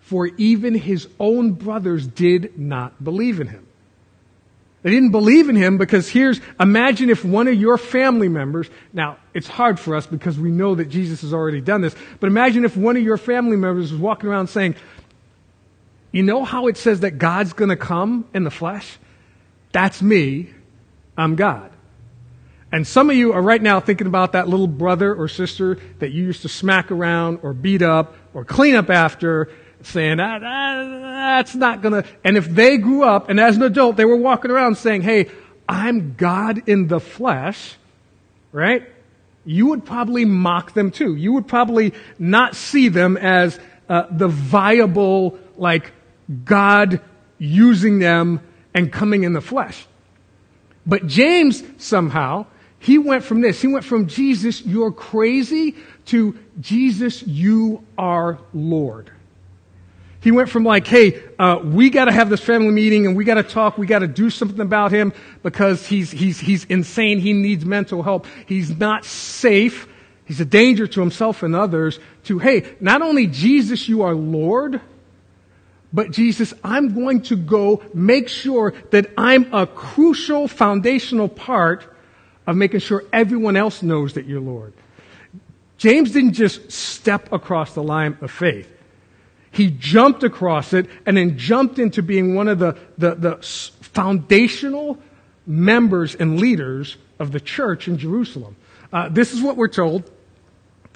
for 0.00 0.26
even 0.36 0.74
his 0.74 1.06
own 1.20 1.52
brothers 1.52 2.06
did 2.06 2.58
not 2.58 3.02
believe 3.02 3.40
in 3.40 3.46
him. 3.46 3.64
They 4.82 4.90
didn't 4.90 5.12
believe 5.12 5.48
in 5.48 5.56
him 5.56 5.78
because 5.78 6.08
here's, 6.10 6.40
imagine 6.60 7.08
if 7.08 7.24
one 7.24 7.48
of 7.48 7.54
your 7.54 7.78
family 7.78 8.28
members, 8.28 8.68
now 8.92 9.16
it's 9.32 9.46
hard 9.46 9.80
for 9.80 9.94
us 9.94 10.06
because 10.06 10.38
we 10.38 10.50
know 10.50 10.74
that 10.74 10.90
Jesus 10.90 11.22
has 11.22 11.32
already 11.32 11.62
done 11.62 11.80
this, 11.80 11.94
but 12.20 12.26
imagine 12.26 12.64
if 12.64 12.76
one 12.76 12.96
of 12.96 13.02
your 13.02 13.16
family 13.16 13.56
members 13.56 13.92
was 13.92 14.00
walking 14.00 14.28
around 14.28 14.48
saying, 14.48 14.74
you 16.12 16.22
know 16.22 16.44
how 16.44 16.66
it 16.66 16.76
says 16.76 17.00
that 17.00 17.12
God's 17.12 17.54
gonna 17.54 17.76
come 17.76 18.26
in 18.34 18.44
the 18.44 18.50
flesh? 18.50 18.98
That's 19.72 20.02
me. 20.02 20.50
I'm 21.16 21.34
God. 21.34 21.70
And 22.74 22.84
some 22.84 23.08
of 23.08 23.14
you 23.14 23.32
are 23.32 23.40
right 23.40 23.62
now 23.62 23.78
thinking 23.78 24.08
about 24.08 24.32
that 24.32 24.48
little 24.48 24.66
brother 24.66 25.14
or 25.14 25.28
sister 25.28 25.78
that 26.00 26.10
you 26.10 26.24
used 26.24 26.42
to 26.42 26.48
smack 26.48 26.90
around 26.90 27.38
or 27.44 27.52
beat 27.52 27.82
up 27.82 28.16
or 28.34 28.44
clean 28.44 28.74
up 28.74 28.90
after 28.90 29.48
saying, 29.82 30.16
that, 30.16 30.40
that, 30.40 30.88
that's 31.00 31.54
not 31.54 31.82
gonna, 31.82 32.02
and 32.24 32.36
if 32.36 32.48
they 32.48 32.76
grew 32.76 33.04
up 33.04 33.28
and 33.30 33.38
as 33.38 33.54
an 33.54 33.62
adult 33.62 33.94
they 33.94 34.04
were 34.04 34.16
walking 34.16 34.50
around 34.50 34.76
saying, 34.76 35.02
hey, 35.02 35.30
I'm 35.68 36.16
God 36.16 36.68
in 36.68 36.88
the 36.88 36.98
flesh, 36.98 37.76
right? 38.50 38.82
You 39.44 39.66
would 39.66 39.84
probably 39.84 40.24
mock 40.24 40.74
them 40.74 40.90
too. 40.90 41.14
You 41.14 41.34
would 41.34 41.46
probably 41.46 41.94
not 42.18 42.56
see 42.56 42.88
them 42.88 43.16
as 43.16 43.56
uh, 43.88 44.06
the 44.10 44.26
viable, 44.26 45.38
like, 45.56 45.92
God 46.44 47.00
using 47.38 48.00
them 48.00 48.40
and 48.74 48.92
coming 48.92 49.22
in 49.22 49.32
the 49.32 49.40
flesh. 49.40 49.86
But 50.84 51.06
James 51.06 51.62
somehow, 51.78 52.46
he 52.84 52.98
went 52.98 53.24
from 53.24 53.40
this. 53.40 53.62
He 53.62 53.66
went 53.66 53.86
from 53.86 54.08
Jesus, 54.08 54.60
you're 54.60 54.92
crazy, 54.92 55.74
to 56.06 56.38
Jesus, 56.60 57.22
you 57.22 57.82
are 57.96 58.38
Lord. 58.52 59.10
He 60.20 60.30
went 60.30 60.50
from 60.50 60.64
like, 60.64 60.86
hey, 60.86 61.22
uh, 61.38 61.60
we 61.64 61.88
got 61.88 62.04
to 62.06 62.12
have 62.12 62.28
this 62.28 62.42
family 62.42 62.72
meeting 62.72 63.06
and 63.06 63.16
we 63.16 63.24
got 63.24 63.36
to 63.36 63.42
talk. 63.42 63.78
We 63.78 63.86
got 63.86 64.00
to 64.00 64.06
do 64.06 64.28
something 64.28 64.60
about 64.60 64.92
him 64.92 65.14
because 65.42 65.86
he's 65.86 66.10
he's 66.10 66.38
he's 66.38 66.66
insane. 66.66 67.20
He 67.20 67.32
needs 67.32 67.64
mental 67.64 68.02
help. 68.02 68.26
He's 68.44 68.76
not 68.76 69.06
safe. 69.06 69.88
He's 70.26 70.42
a 70.42 70.44
danger 70.44 70.86
to 70.86 71.00
himself 71.00 71.42
and 71.42 71.56
others. 71.56 71.98
To 72.24 72.38
hey, 72.38 72.76
not 72.80 73.00
only 73.00 73.26
Jesus, 73.28 73.88
you 73.88 74.02
are 74.02 74.14
Lord, 74.14 74.78
but 75.90 76.10
Jesus, 76.10 76.52
I'm 76.62 76.94
going 76.94 77.22
to 77.22 77.36
go 77.36 77.82
make 77.94 78.28
sure 78.28 78.74
that 78.90 79.10
I'm 79.16 79.54
a 79.54 79.66
crucial 79.66 80.48
foundational 80.48 81.30
part 81.30 81.93
of 82.46 82.56
making 82.56 82.80
sure 82.80 83.04
everyone 83.12 83.56
else 83.56 83.82
knows 83.82 84.14
that 84.14 84.26
you're 84.26 84.40
Lord. 84.40 84.72
James 85.78 86.12
didn't 86.12 86.34
just 86.34 86.70
step 86.70 87.32
across 87.32 87.74
the 87.74 87.82
line 87.82 88.16
of 88.20 88.30
faith. 88.30 88.70
He 89.50 89.70
jumped 89.70 90.24
across 90.24 90.72
it 90.72 90.86
and 91.06 91.16
then 91.16 91.38
jumped 91.38 91.78
into 91.78 92.02
being 92.02 92.34
one 92.34 92.48
of 92.48 92.58
the, 92.58 92.76
the, 92.98 93.14
the 93.14 93.36
foundational 93.82 94.98
members 95.46 96.14
and 96.14 96.40
leaders 96.40 96.96
of 97.18 97.32
the 97.32 97.40
church 97.40 97.86
in 97.86 97.98
Jerusalem. 97.98 98.56
Uh, 98.92 99.08
this 99.08 99.32
is 99.32 99.40
what 99.40 99.56
we're 99.56 99.68
told 99.68 100.10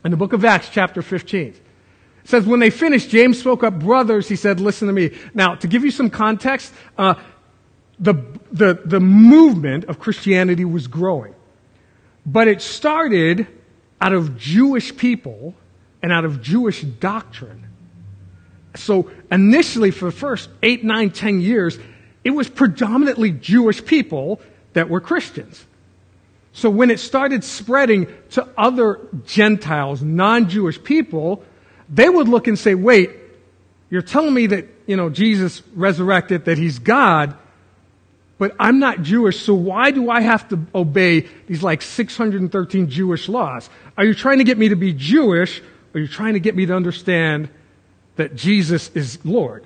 in 0.05 0.11
the 0.11 0.17
book 0.17 0.33
of 0.33 0.45
Acts, 0.45 0.69
chapter 0.71 1.02
15. 1.02 1.49
It 1.49 1.57
says, 2.25 2.47
when 2.47 2.61
they 2.61 2.71
finished, 2.71 3.11
James 3.11 3.38
spoke 3.38 3.62
up, 3.62 3.78
brothers, 3.78 4.28
he 4.28 4.37
said, 4.37 4.61
listen 4.61 4.88
to 4.88 4.93
me. 4.93 5.17
Now, 5.35 5.55
to 5.57 5.67
give 5.67 5.85
you 5.85 5.90
some 5.90 6.11
context, 6.11 6.73
uh, 6.97 7.14
the, 7.99 8.14
the, 8.52 8.81
the 8.85 9.00
movement 9.00 9.85
of 9.85 9.99
Christianity 9.99 10.64
was 10.64 10.87
growing. 10.87 11.35
But 12.30 12.47
it 12.47 12.61
started 12.61 13.47
out 14.02 14.12
of 14.12 14.37
Jewish 14.37 14.94
people 14.94 15.54
and 16.02 16.12
out 16.12 16.26
of 16.26 16.42
Jewish 16.42 16.82
doctrine. 16.82 17.66
So 18.76 19.11
initially, 19.32 19.90
for 19.90 20.04
the 20.04 20.12
first 20.12 20.50
eight, 20.62 20.85
nine, 20.85 21.08
ten 21.08 21.40
years, 21.40 21.78
it 22.25 22.32
was 22.32 22.47
predominantly 22.47 23.30
Jewish 23.30 23.82
people 23.82 24.42
that 24.75 24.90
were 24.90 25.00
Christians. 25.00 25.64
So 26.52 26.68
when 26.68 26.90
it 26.90 27.00
started 27.00 27.44
spreading 27.44 28.08
to 28.32 28.47
other 28.58 29.00
Gentiles, 29.25 30.02
non-Jewish 30.02 30.82
people, 30.82 31.42
they 31.88 32.11
would 32.11 32.28
look 32.28 32.47
and 32.47 32.58
say, 32.58 32.75
wait, 32.75 33.11
you're 33.88 34.02
telling 34.02 34.35
me 34.35 34.49
that, 34.49 34.66
you 34.87 34.97
know, 34.97 35.08
Jesus 35.08 35.62
resurrected, 35.75 36.44
that 36.44 36.58
he's 36.58 36.78
God, 36.78 37.35
but 38.38 38.54
I'm 38.59 38.78
not 38.78 39.02
Jewish, 39.02 39.40
so 39.40 39.54
why 39.54 39.90
do 39.90 40.11
I 40.11 40.21
have 40.21 40.49
to 40.49 40.59
obey 40.75 41.26
these 41.47 41.62
like 41.62 41.83
613 41.83 42.88
Jewish 42.88 43.28
laws? 43.28 43.68
Are 43.97 44.04
you 44.04 44.14
trying 44.14 44.38
to 44.38 44.45
get 44.45 44.59
me 44.59 44.68
to 44.68 44.76
be 44.76 44.92
Jewish, 44.92 45.61
or 45.61 45.99
are 45.99 46.00
you 46.00 46.09
trying 46.09 46.35
to 46.35 46.40
get 46.40 46.54
me 46.54 46.66
to 46.66 46.75
understand 46.75 47.49
that 48.18 48.35
Jesus 48.35 48.90
is 48.95 49.25
Lord. 49.25 49.64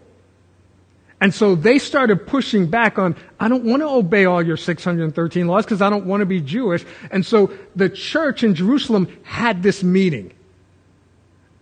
And 1.21 1.35
so 1.35 1.55
they 1.55 1.79
started 1.79 2.27
pushing 2.27 2.67
back 2.67 2.99
on, 2.99 3.17
I 3.41 3.49
don't 3.49 3.65
want 3.65 3.81
to 3.81 3.89
obey 3.89 4.25
all 4.25 4.43
your 4.43 4.57
613 4.57 5.47
laws 5.47 5.65
because 5.65 5.81
I 5.81 5.89
don't 5.89 6.07
want 6.07 6.21
to 6.21 6.27
be 6.27 6.41
Jewish. 6.41 6.85
And 7.11 7.25
so 7.25 7.53
the 7.75 7.89
church 7.89 8.45
in 8.45 8.55
Jerusalem 8.55 9.09
had 9.23 9.63
this 9.63 9.83
meeting. 9.83 10.35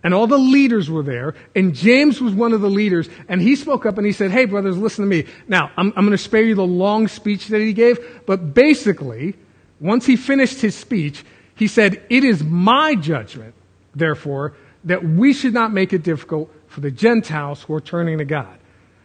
And 0.03 0.13
all 0.13 0.25
the 0.25 0.37
leaders 0.37 0.89
were 0.89 1.03
there, 1.03 1.35
and 1.55 1.75
James 1.75 2.19
was 2.19 2.33
one 2.33 2.53
of 2.53 2.61
the 2.61 2.69
leaders, 2.69 3.07
and 3.27 3.39
he 3.39 3.55
spoke 3.55 3.85
up 3.85 3.97
and 3.97 4.05
he 4.05 4.13
said, 4.13 4.31
Hey, 4.31 4.45
brothers, 4.45 4.77
listen 4.77 5.05
to 5.05 5.09
me. 5.09 5.25
Now, 5.47 5.71
I'm, 5.77 5.93
I'm 5.95 6.05
going 6.05 6.11
to 6.11 6.17
spare 6.17 6.41
you 6.41 6.55
the 6.55 6.65
long 6.65 7.07
speech 7.07 7.47
that 7.49 7.61
he 7.61 7.73
gave, 7.73 7.99
but 8.25 8.53
basically, 8.53 9.35
once 9.79 10.05
he 10.05 10.15
finished 10.15 10.59
his 10.61 10.75
speech, 10.75 11.23
he 11.55 11.67
said, 11.67 12.03
It 12.09 12.23
is 12.23 12.43
my 12.43 12.95
judgment, 12.95 13.53
therefore, 13.93 14.53
that 14.85 15.03
we 15.03 15.33
should 15.33 15.53
not 15.53 15.71
make 15.71 15.93
it 15.93 16.01
difficult 16.01 16.51
for 16.67 16.81
the 16.81 16.89
Gentiles 16.89 17.61
who 17.61 17.73
are 17.75 17.81
turning 17.81 18.17
to 18.17 18.25
God. 18.25 18.57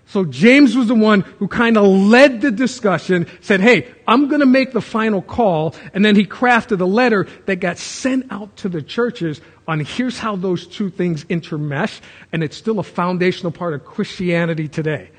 So 0.08 0.24
James 0.24 0.76
was 0.76 0.86
the 0.86 0.94
one 0.94 1.22
who 1.22 1.48
kind 1.48 1.76
of 1.76 1.84
led 1.84 2.40
the 2.40 2.52
discussion, 2.52 3.26
said, 3.40 3.60
hey, 3.60 3.92
I'm 4.06 4.28
going 4.28 4.40
to 4.40 4.46
make 4.46 4.72
the 4.72 4.80
final 4.80 5.20
call. 5.20 5.74
And 5.92 6.04
then 6.04 6.14
he 6.14 6.24
crafted 6.24 6.80
a 6.80 6.84
letter 6.84 7.26
that 7.46 7.56
got 7.56 7.76
sent 7.76 8.30
out 8.30 8.56
to 8.58 8.68
the 8.68 8.82
churches 8.82 9.40
on 9.66 9.80
here's 9.80 10.16
how 10.16 10.36
those 10.36 10.68
two 10.68 10.90
things 10.90 11.24
intermesh. 11.24 12.00
And 12.30 12.44
it's 12.44 12.56
still 12.56 12.78
a 12.78 12.84
foundational 12.84 13.50
part 13.50 13.74
of 13.74 13.84
Christianity 13.84 14.68
today. 14.68 15.10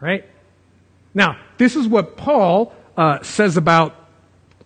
Right? 0.00 0.24
Now, 1.14 1.36
this 1.56 1.74
is 1.74 1.88
what 1.88 2.16
Paul 2.16 2.72
uh, 2.96 3.22
says 3.24 3.56
about 3.56 3.96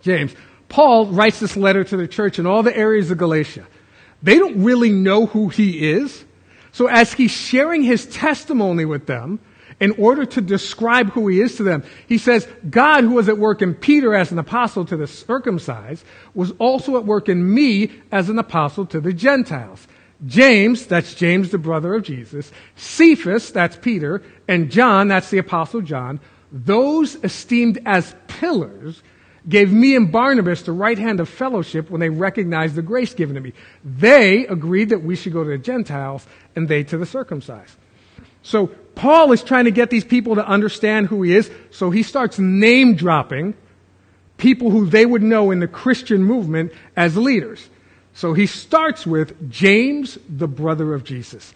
James. 0.01 0.35
Paul 0.69 1.07
writes 1.07 1.39
this 1.39 1.57
letter 1.57 1.83
to 1.83 1.97
the 1.97 2.07
church 2.07 2.37
in 2.37 2.45
all 2.45 2.61
the 2.61 2.75
areas 2.75 3.09
of 3.09 3.17
Galatia. 3.17 3.65
They 4.21 4.37
don't 4.37 4.63
really 4.63 4.91
know 4.91 5.25
who 5.25 5.49
he 5.49 5.91
is. 5.91 6.23
So 6.73 6.87
as 6.87 7.11
he's 7.11 7.31
sharing 7.31 7.81
his 7.81 8.05
testimony 8.05 8.85
with 8.85 9.07
them, 9.07 9.39
in 9.83 9.91
order 9.97 10.25
to 10.25 10.39
describe 10.39 11.11
who 11.11 11.27
he 11.27 11.41
is 11.41 11.57
to 11.57 11.63
them, 11.63 11.83
he 12.07 12.17
says, 12.17 12.47
God 12.69 13.03
who 13.03 13.15
was 13.15 13.27
at 13.27 13.37
work 13.37 13.61
in 13.61 13.75
Peter 13.75 14.15
as 14.15 14.31
an 14.31 14.39
apostle 14.39 14.85
to 14.85 14.95
the 14.95 15.07
circumcised 15.07 16.05
was 16.33 16.53
also 16.57 16.95
at 16.95 17.05
work 17.05 17.27
in 17.27 17.53
me 17.53 17.91
as 18.09 18.29
an 18.29 18.39
apostle 18.39 18.85
to 18.85 19.01
the 19.01 19.11
Gentiles. 19.11 19.85
James, 20.25 20.85
that's 20.85 21.13
James 21.13 21.49
the 21.49 21.57
brother 21.57 21.95
of 21.95 22.03
Jesus, 22.03 22.49
Cephas, 22.77 23.51
that's 23.51 23.75
Peter, 23.75 24.23
and 24.47 24.71
John, 24.71 25.09
that's 25.09 25.29
the 25.29 25.39
apostle 25.39 25.81
John, 25.81 26.21
those 26.49 27.15
esteemed 27.15 27.81
as 27.85 28.15
pillars 28.27 29.03
gave 29.49 29.69
me 29.73 29.97
and 29.97 30.13
Barnabas 30.13 30.61
the 30.61 30.71
right 30.71 30.97
hand 30.97 31.19
of 31.19 31.27
fellowship 31.27 31.89
when 31.89 31.99
they 31.99 32.07
recognized 32.07 32.75
the 32.75 32.81
grace 32.81 33.13
given 33.13 33.35
to 33.35 33.41
me. 33.41 33.51
They 33.83 34.47
agreed 34.47 34.87
that 34.89 35.03
we 35.03 35.17
should 35.17 35.33
go 35.33 35.43
to 35.43 35.49
the 35.49 35.57
Gentiles 35.57 36.25
and 36.55 36.69
they 36.69 36.85
to 36.85 36.97
the 36.97 37.05
circumcised. 37.05 37.75
So 38.43 38.67
Paul 38.67 39.31
is 39.31 39.41
trying 39.43 39.65
to 39.65 39.71
get 39.71 39.89
these 39.89 40.03
people 40.03 40.35
to 40.35 40.47
understand 40.47 41.07
who 41.07 41.23
he 41.23 41.35
is, 41.35 41.49
so 41.71 41.89
he 41.89 42.03
starts 42.03 42.37
name 42.37 42.95
dropping 42.95 43.55
people 44.37 44.69
who 44.69 44.85
they 44.85 45.05
would 45.05 45.23
know 45.23 45.51
in 45.51 45.59
the 45.59 45.67
Christian 45.67 46.23
movement 46.23 46.73
as 46.95 47.17
leaders. 47.17 47.69
So 48.13 48.33
he 48.33 48.45
starts 48.45 49.05
with 49.05 49.49
James, 49.49 50.17
the 50.29 50.47
brother 50.47 50.93
of 50.93 51.03
Jesus. 51.03 51.53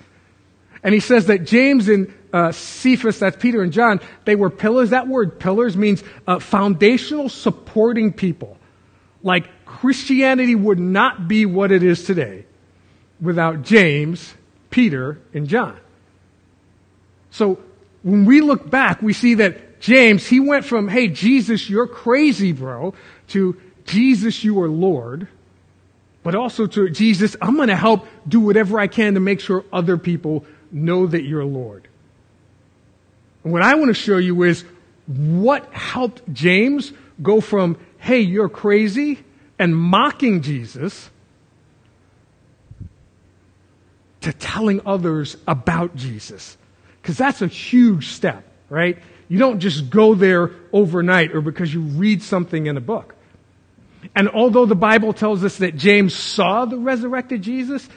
And 0.84 0.94
he 0.94 1.00
says 1.00 1.28
that 1.28 1.44
James 1.44 1.88
and 1.88 2.14
uh, 2.32 2.52
Cephas, 2.52 3.20
that's 3.20 3.36
Peter 3.38 3.62
and 3.62 3.74
John, 3.74 4.00
they 4.26 4.36
were 4.36 4.50
pillars. 4.50 4.92
That 4.92 5.08
word 5.08 5.40
pillars 5.40 5.76
means 5.76 6.04
uh, 6.26 6.40
foundational 6.40 7.30
supporting 7.30 8.14
people. 8.14 8.58
Like 9.22 9.66
Christianity 9.66 10.56
would 10.56 10.80
not 10.80 11.28
be 11.28 11.46
what 11.46 11.72
it 11.72 11.84
is 11.84 12.06
today 12.06 12.46
without 13.20 13.64
James, 13.64 14.34
Peter, 14.70 15.20
and 15.34 15.48
John. 15.48 15.78
So 17.38 17.60
when 18.04 18.26
we 18.26 18.42
look 18.42 18.70
back, 18.70 19.02
we 19.02 19.14
see 19.14 19.36
that 19.36 19.80
James, 19.80 20.26
he 20.26 20.40
went 20.40 20.66
from, 20.66 20.88
hey, 20.88 21.08
Jesus, 21.08 21.70
you're 21.70 21.88
crazy, 21.88 22.52
bro, 22.52 22.94
to 23.30 23.60
Jesus, 23.86 24.44
you 24.44 24.60
are 24.62 24.70
Lord 24.70 25.28
but 26.28 26.36
also 26.36 26.68
to 26.68 26.90
Jesus, 26.90 27.38
I'm 27.42 27.56
going 27.56 27.70
to 27.70 27.76
help 27.78 28.06
do 28.28 28.42
whatever 28.42 28.82
I 28.82 28.88
can 28.88 29.14
to 29.14 29.22
make 29.22 29.40
sure 29.40 29.64
other 29.72 29.98
people 29.98 30.44
know 30.74 31.08
that 31.08 31.24
you're 31.24 31.46
Lord. 31.46 31.88
And 33.46 33.54
what 33.54 33.62
I 33.62 33.76
want 33.76 33.88
to 33.88 33.94
show 33.94 34.18
you 34.18 34.44
is 34.44 34.66
what 35.06 35.72
helped 35.72 36.22
James 36.34 36.92
go 37.22 37.40
from, 37.40 37.78
hey, 37.98 38.20
you're 38.20 38.50
crazy, 38.50 39.24
and 39.58 39.74
mocking 39.74 40.42
Jesus, 40.42 41.10
to 44.20 44.34
telling 44.34 44.82
others 44.86 45.38
about 45.48 45.96
Jesus. 45.96 46.58
Because 47.08 47.18
that's 47.18 47.42
a 47.42 47.48
huge 47.48 48.10
step, 48.10 48.44
right? 48.68 48.98
You 49.30 49.38
don't 49.38 49.62
just 49.62 49.90
go 49.90 50.14
there 50.14 50.52
overnight 50.74 51.34
or 51.34 51.40
because 51.40 51.74
you 51.74 51.80
read 51.80 52.22
something 52.22 52.66
in 52.66 52.76
a 52.76 52.82
book. 52.82 53.16
And 54.14 54.28
although 54.28 54.66
the 54.66 54.76
Bible 54.76 55.14
tells 55.14 55.42
us 55.46 55.60
that 55.60 55.78
James 55.78 56.14
saw 56.14 56.66
the 56.66 56.76
resurrected 56.76 57.44
Jesus, 57.44 57.88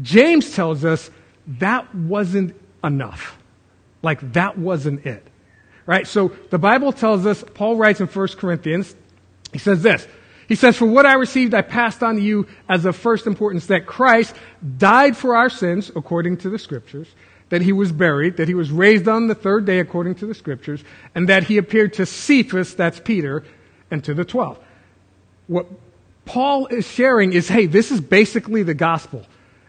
James 0.00 0.54
tells 0.56 0.82
us 0.82 1.10
that 1.58 1.94
wasn't 1.94 2.58
enough. 2.82 3.36
Like 4.00 4.32
that 4.32 4.56
wasn't 4.56 5.04
it. 5.04 5.26
Right? 5.84 6.06
So 6.06 6.28
the 6.48 6.58
Bible 6.58 6.94
tells 6.94 7.26
us, 7.26 7.44
Paul 7.52 7.76
writes 7.76 8.00
in 8.00 8.06
1 8.06 8.28
Corinthians, 8.28 8.96
he 9.52 9.58
says 9.58 9.82
this. 9.82 10.08
He 10.48 10.54
says, 10.54 10.74
For 10.74 10.86
what 10.86 11.04
I 11.04 11.16
received, 11.16 11.52
I 11.52 11.60
passed 11.60 12.02
on 12.02 12.14
to 12.14 12.22
you 12.22 12.46
as 12.66 12.86
of 12.86 12.96
first 12.96 13.26
importance 13.26 13.66
that 13.66 13.84
Christ 13.84 14.34
died 14.78 15.18
for 15.18 15.36
our 15.36 15.50
sins, 15.50 15.92
according 15.94 16.38
to 16.38 16.48
the 16.48 16.58
scriptures, 16.58 17.08
that 17.54 17.62
he 17.62 17.70
was 17.72 17.92
buried, 17.92 18.38
that 18.38 18.48
he 18.48 18.54
was 18.54 18.72
raised 18.72 19.06
on 19.06 19.28
the 19.28 19.34
third 19.36 19.64
day, 19.64 19.78
according 19.78 20.16
to 20.16 20.26
the 20.26 20.34
scriptures, 20.34 20.82
and 21.14 21.28
that 21.28 21.44
he 21.44 21.56
appeared 21.56 21.92
to 21.92 22.04
Cephas, 22.04 22.74
that's 22.74 22.98
Peter, 22.98 23.44
and 23.92 24.02
to 24.02 24.12
the 24.12 24.24
twelve. 24.24 24.58
What 25.46 25.66
Paul 26.24 26.66
is 26.66 26.84
sharing 26.84 27.32
is 27.32 27.46
hey, 27.46 27.66
this 27.66 27.92
is 27.92 28.00
basically 28.00 28.64
the 28.64 28.74
gospel. 28.74 29.24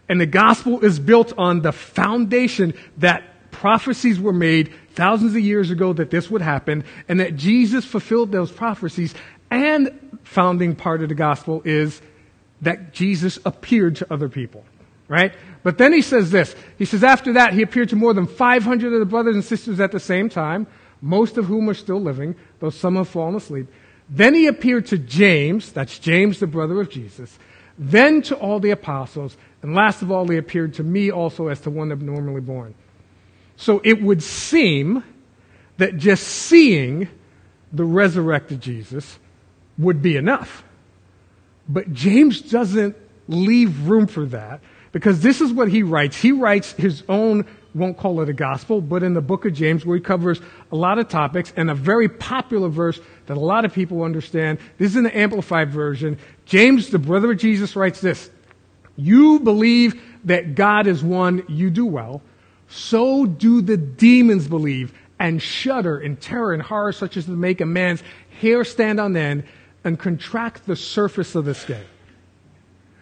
And 0.08 0.20
the 0.20 0.26
gospel 0.26 0.84
is 0.84 0.98
built 0.98 1.32
on 1.38 1.62
the 1.62 1.70
foundation 1.70 2.74
that 2.96 3.22
prophecies 3.52 4.18
were 4.18 4.32
made 4.32 4.72
thousands 4.94 5.36
of 5.36 5.40
years 5.40 5.70
ago 5.70 5.92
that 5.92 6.10
this 6.10 6.28
would 6.28 6.42
happen, 6.42 6.82
and 7.08 7.20
that 7.20 7.36
Jesus 7.36 7.84
fulfilled 7.84 8.32
those 8.32 8.50
prophecies. 8.50 9.14
And 9.48 10.18
founding 10.24 10.74
part 10.74 11.04
of 11.04 11.08
the 11.08 11.14
gospel 11.14 11.62
is 11.64 12.02
that 12.62 12.92
Jesus 12.92 13.38
appeared 13.44 13.94
to 13.96 14.12
other 14.12 14.28
people, 14.28 14.64
right? 15.08 15.32
But 15.62 15.78
then 15.78 15.92
he 15.92 16.02
says 16.02 16.30
this. 16.30 16.54
He 16.78 16.84
says, 16.84 17.02
after 17.02 17.32
that, 17.34 17.52
he 17.52 17.62
appeared 17.62 17.88
to 17.90 17.96
more 17.96 18.14
than 18.14 18.26
500 18.26 18.92
of 18.92 18.98
the 18.98 19.06
brothers 19.06 19.34
and 19.34 19.44
sisters 19.44 19.80
at 19.80 19.92
the 19.92 20.00
same 20.00 20.28
time, 20.28 20.66
most 21.00 21.38
of 21.38 21.46
whom 21.46 21.68
are 21.68 21.74
still 21.74 22.00
living, 22.00 22.36
though 22.60 22.70
some 22.70 22.96
have 22.96 23.08
fallen 23.08 23.34
asleep. 23.34 23.66
Then 24.08 24.34
he 24.34 24.46
appeared 24.46 24.86
to 24.86 24.98
James, 24.98 25.72
that's 25.72 25.98
James, 25.98 26.38
the 26.38 26.46
brother 26.46 26.80
of 26.80 26.90
Jesus, 26.90 27.38
then 27.78 28.22
to 28.22 28.36
all 28.36 28.60
the 28.60 28.70
apostles, 28.70 29.36
and 29.62 29.74
last 29.74 30.02
of 30.02 30.10
all, 30.10 30.26
he 30.28 30.36
appeared 30.36 30.74
to 30.74 30.82
me 30.82 31.10
also 31.10 31.48
as 31.48 31.60
to 31.62 31.70
one 31.70 31.92
abnormally 31.92 32.40
born. 32.40 32.74
So 33.56 33.80
it 33.84 34.00
would 34.00 34.22
seem 34.22 35.02
that 35.78 35.96
just 35.96 36.26
seeing 36.26 37.08
the 37.72 37.84
resurrected 37.84 38.60
Jesus 38.60 39.18
would 39.78 40.00
be 40.00 40.16
enough. 40.16 40.64
But 41.68 41.92
James 41.92 42.40
doesn't 42.40 42.96
leave 43.28 43.88
room 43.88 44.06
for 44.06 44.24
that 44.26 44.60
because 44.92 45.20
this 45.20 45.40
is 45.40 45.52
what 45.52 45.68
he 45.68 45.82
writes. 45.82 46.16
He 46.16 46.32
writes 46.32 46.72
his 46.72 47.02
own, 47.08 47.44
won't 47.74 47.98
call 47.98 48.20
it 48.20 48.28
a 48.28 48.32
gospel, 48.32 48.80
but 48.80 49.02
in 49.02 49.14
the 49.14 49.20
book 49.20 49.44
of 49.44 49.52
James 49.52 49.84
where 49.84 49.96
he 49.96 50.02
covers 50.02 50.40
a 50.72 50.76
lot 50.76 50.98
of 50.98 51.08
topics 51.08 51.52
and 51.56 51.70
a 51.70 51.74
very 51.74 52.08
popular 52.08 52.68
verse 52.68 53.00
that 53.26 53.36
a 53.36 53.40
lot 53.40 53.64
of 53.64 53.72
people 53.72 54.02
understand. 54.02 54.58
This 54.78 54.92
is 54.92 54.96
in 54.96 55.04
the 55.04 55.16
amplified 55.16 55.70
version. 55.70 56.18
James, 56.44 56.88
the 56.90 56.98
brother 56.98 57.32
of 57.32 57.38
Jesus, 57.38 57.76
writes 57.76 58.00
this. 58.00 58.30
You 58.96 59.40
believe 59.40 60.00
that 60.24 60.54
God 60.54 60.86
is 60.86 61.02
one, 61.02 61.44
you 61.48 61.70
do 61.70 61.84
well. 61.84 62.22
So 62.68 63.26
do 63.26 63.60
the 63.60 63.76
demons 63.76 64.48
believe 64.48 64.92
and 65.18 65.40
shudder 65.40 65.98
in 65.98 66.16
terror 66.16 66.52
and 66.52 66.62
horror 66.62 66.92
such 66.92 67.16
as 67.16 67.26
to 67.26 67.30
make 67.30 67.60
a 67.60 67.66
man's 67.66 68.02
hair 68.40 68.64
stand 68.64 69.00
on 69.00 69.16
end 69.16 69.44
and 69.84 69.98
contract 69.98 70.66
the 70.66 70.76
surface 70.76 71.34
of 71.34 71.44
the 71.44 71.54
skin. 71.54 71.82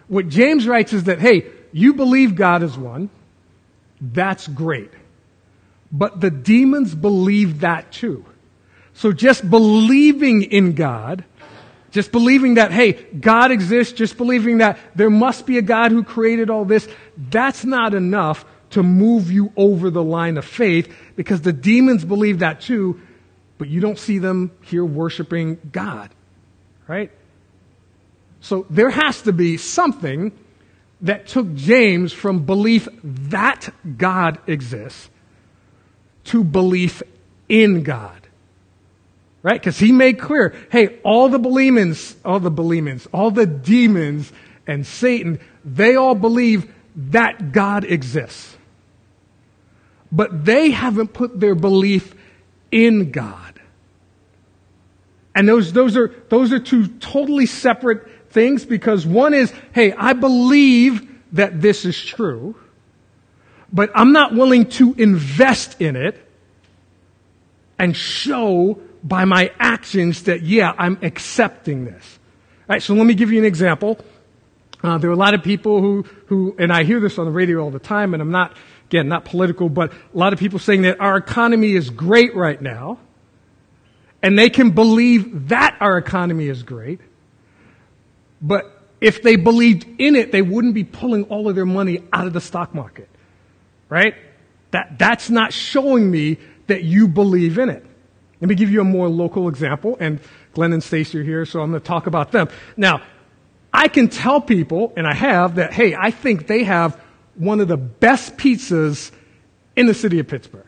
What 0.07 0.29
James 0.29 0.67
writes 0.67 0.93
is 0.93 1.05
that, 1.05 1.19
hey, 1.19 1.47
you 1.75 1.93
believe 1.93 2.35
God 2.35 2.63
is 2.63 2.77
one. 2.77 3.09
That's 3.99 4.47
great. 4.47 4.91
But 5.91 6.21
the 6.21 6.31
demons 6.31 6.95
believe 6.95 7.59
that 7.61 7.91
too. 7.91 8.25
So 8.93 9.11
just 9.11 9.49
believing 9.49 10.43
in 10.43 10.73
God 10.73 11.25
just 11.95 12.11
believing 12.11 12.55
that, 12.55 12.73
hey, 12.73 12.91
God 12.91 13.51
exists, 13.51 13.93
just 13.93 14.17
believing 14.17 14.57
that 14.57 14.77
there 14.95 15.09
must 15.09 15.45
be 15.45 15.57
a 15.57 15.61
God 15.61 15.93
who 15.93 16.03
created 16.03 16.49
all 16.49 16.65
this, 16.65 16.89
that's 17.31 17.63
not 17.63 17.93
enough 17.93 18.43
to 18.71 18.83
move 18.83 19.31
you 19.31 19.53
over 19.55 19.89
the 19.89 20.03
line 20.03 20.35
of 20.35 20.43
faith 20.43 20.93
because 21.15 21.39
the 21.39 21.53
demons 21.53 22.03
believe 22.03 22.39
that 22.39 22.59
too, 22.59 22.99
but 23.57 23.69
you 23.69 23.79
don't 23.79 23.97
see 23.97 24.17
them 24.17 24.51
here 24.63 24.83
worshiping 24.83 25.57
God, 25.71 26.09
right? 26.85 27.11
So 28.41 28.65
there 28.69 28.89
has 28.89 29.21
to 29.21 29.31
be 29.31 29.55
something 29.55 30.33
that 31.01 31.27
took 31.27 31.53
James 31.55 32.13
from 32.13 32.45
belief 32.45 32.87
that 33.03 33.69
God 33.97 34.39
exists 34.47 35.09
to 36.25 36.43
belief 36.43 37.03
in 37.49 37.83
God. 37.83 38.21
Right? 39.43 39.61
Because 39.61 39.77
he 39.77 39.91
made 39.91 40.19
clear, 40.19 40.55
hey, 40.71 40.99
all 41.03 41.29
the 41.29 41.37
Believers, 41.37 42.15
all 42.25 42.39
the 42.39 42.49
Believers, 42.49 43.07
all 43.13 43.29
the 43.29 43.45
demons 43.45 44.31
and 44.65 44.87
Satan, 44.87 45.39
they 45.63 45.95
all 45.95 46.15
believe 46.15 46.73
that 46.95 47.51
God 47.51 47.83
exists. 47.83 48.57
But 50.11 50.45
they 50.45 50.71
haven't 50.71 51.13
put 51.13 51.39
their 51.39 51.53
belief 51.53 52.15
in 52.71 53.11
God. 53.11 53.59
And 55.35 55.47
those, 55.47 55.73
those 55.73 55.97
are, 55.97 56.07
those 56.29 56.53
are 56.53 56.59
two 56.59 56.87
totally 56.87 57.45
separate 57.45 58.07
things 58.35 58.65
because 58.65 59.07
one 59.07 59.33
is, 59.33 59.51
hey, 59.73 59.93
I 59.93 60.13
believe 60.13 61.09
that 61.31 61.59
this 61.59 61.85
is 61.85 61.99
true, 61.99 62.55
but 63.73 63.89
I'm 63.95 64.11
not 64.11 64.35
willing 64.35 64.67
to 64.71 64.93
invest 64.93 65.81
in 65.81 65.95
it 65.95 66.21
and 67.79 67.95
show 67.95 68.79
by 69.03 69.25
my 69.25 69.51
actions 69.59 70.23
that, 70.23 70.43
yeah, 70.43 70.73
I'm 70.77 70.99
accepting 71.01 71.85
this. 71.85 72.19
All 72.69 72.73
right, 72.75 72.83
so 72.83 72.93
let 72.93 73.05
me 73.05 73.15
give 73.15 73.31
you 73.31 73.39
an 73.39 73.45
example. 73.45 73.97
Uh, 74.83 74.97
there 74.97 75.09
are 75.09 75.13
a 75.13 75.17
lot 75.17 75.33
of 75.33 75.41
people 75.41 75.81
who, 75.81 76.05
who, 76.27 76.55
and 76.59 76.71
I 76.71 76.83
hear 76.83 76.99
this 76.99 77.17
on 77.17 77.25
the 77.25 77.31
radio 77.31 77.63
all 77.63 77.71
the 77.71 77.79
time, 77.79 78.13
and 78.13 78.21
I'm 78.21 78.31
not, 78.31 78.55
again, 78.87 79.07
not 79.07 79.25
political, 79.25 79.69
but 79.69 79.91
a 79.91 80.17
lot 80.17 80.33
of 80.33 80.39
people 80.39 80.59
saying 80.59 80.83
that 80.83 80.99
our 80.99 81.17
economy 81.17 81.73
is 81.73 81.89
great 81.89 82.35
right 82.35 82.61
now, 82.61 82.99
and 84.21 84.37
they 84.37 84.49
can 84.49 84.71
believe 84.71 85.49
that 85.49 85.77
our 85.79 85.97
economy 85.97 86.47
is 86.47 86.63
great, 86.63 86.99
but 88.45 88.83
if 89.01 89.23
they 89.23 89.35
believed 89.35 89.85
in 89.99 90.15
it, 90.15 90.31
they 90.31 90.41
wouldn't 90.41 90.75
be 90.75 90.83
pulling 90.83 91.23
all 91.25 91.49
of 91.49 91.55
their 91.55 91.65
money 91.65 92.03
out 92.13 92.27
of 92.27 92.33
the 92.33 92.41
stock 92.41 92.73
market, 92.73 93.09
right? 93.89 94.15
That, 94.71 94.97
that's 94.97 95.29
not 95.29 95.51
showing 95.51 96.09
me 96.09 96.37
that 96.67 96.83
you 96.83 97.07
believe 97.07 97.57
in 97.57 97.69
it. 97.69 97.85
Let 98.41 98.49
me 98.49 98.55
give 98.55 98.69
you 98.69 98.81
a 98.81 98.85
more 98.85 99.09
local 99.09 99.47
example, 99.47 99.97
and 99.99 100.19
Glenn 100.53 100.73
and 100.73 100.83
Stacy 100.83 101.19
are 101.19 101.23
here, 101.23 101.45
so 101.45 101.61
I'm 101.61 101.71
going 101.71 101.81
to 101.81 101.87
talk 101.87 102.05
about 102.07 102.31
them. 102.31 102.49
Now, 102.77 103.01
I 103.73 103.87
can 103.87 104.09
tell 104.09 104.39
people, 104.39 104.93
and 104.95 105.07
I 105.07 105.13
have, 105.13 105.55
that, 105.55 105.73
hey, 105.73 105.95
I 105.95 106.11
think 106.11 106.47
they 106.47 106.63
have 106.63 106.99
one 107.35 107.59
of 107.59 107.67
the 107.67 107.77
best 107.77 108.37
pizzas 108.37 109.11
in 109.75 109.87
the 109.87 109.93
city 109.93 110.19
of 110.19 110.27
Pittsburgh. 110.27 110.65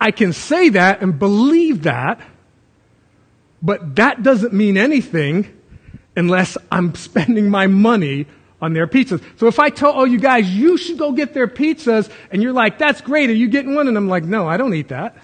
I 0.00 0.10
can 0.10 0.32
say 0.32 0.70
that 0.70 1.02
and 1.02 1.18
believe 1.18 1.82
that, 1.84 2.20
but 3.62 3.96
that 3.96 4.22
doesn't 4.22 4.52
mean 4.52 4.76
anything 4.76 5.46
unless 6.16 6.56
I'm 6.70 6.94
spending 7.08 7.48
my 7.48 7.66
money 7.66 8.26
on 8.62 8.72
their 8.72 8.86
pizzas. 8.86 9.22
So 9.38 9.46
if 9.46 9.58
I 9.58 9.68
tell, 9.68 9.92
oh, 9.94 10.04
you 10.04 10.18
guys, 10.18 10.48
you 10.48 10.78
should 10.78 10.98
go 10.98 11.12
get 11.12 11.34
their 11.34 11.48
pizzas, 11.48 12.10
and 12.30 12.42
you're 12.42 12.52
like, 12.52 12.78
that's 12.78 13.00
great, 13.00 13.28
are 13.28 13.34
you 13.34 13.48
getting 13.48 13.74
one? 13.74 13.88
And 13.88 13.96
I'm 13.96 14.08
like, 14.08 14.24
no, 14.24 14.48
I 14.48 14.56
don't 14.56 14.72
eat 14.74 14.88
that 14.88 15.16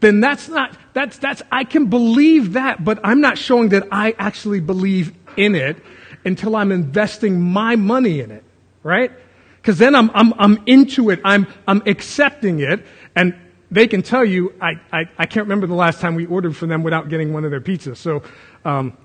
then 0.00 0.20
that's 0.20 0.48
not, 0.48 0.76
that's, 0.92 1.18
that's, 1.18 1.42
I 1.50 1.64
can 1.64 1.86
believe 1.86 2.52
that, 2.52 2.84
but 2.84 3.00
I'm 3.02 3.20
not 3.20 3.38
showing 3.38 3.70
that 3.70 3.88
I 3.90 4.14
actually 4.18 4.60
believe 4.60 5.12
in 5.36 5.54
it 5.54 5.76
until 6.24 6.56
I'm 6.56 6.72
investing 6.72 7.40
my 7.40 7.76
money 7.76 8.20
in 8.20 8.30
it, 8.30 8.44
right? 8.82 9.10
Because 9.56 9.78
then 9.78 9.94
I'm, 9.94 10.10
I'm, 10.14 10.32
I'm 10.38 10.62
into 10.66 11.10
it, 11.10 11.20
I'm, 11.24 11.46
I'm 11.66 11.82
accepting 11.86 12.60
it, 12.60 12.84
and 13.16 13.34
they 13.70 13.86
can 13.86 14.02
tell 14.02 14.24
you, 14.24 14.54
I, 14.60 14.80
I, 14.92 15.04
I 15.18 15.26
can't 15.26 15.44
remember 15.44 15.66
the 15.66 15.74
last 15.74 16.00
time 16.00 16.14
we 16.14 16.26
ordered 16.26 16.56
for 16.56 16.66
them 16.66 16.82
without 16.82 17.08
getting 17.08 17.32
one 17.32 17.44
of 17.44 17.50
their 17.50 17.60
pizzas. 17.60 17.96
So, 17.96 18.22
um, 18.64 18.96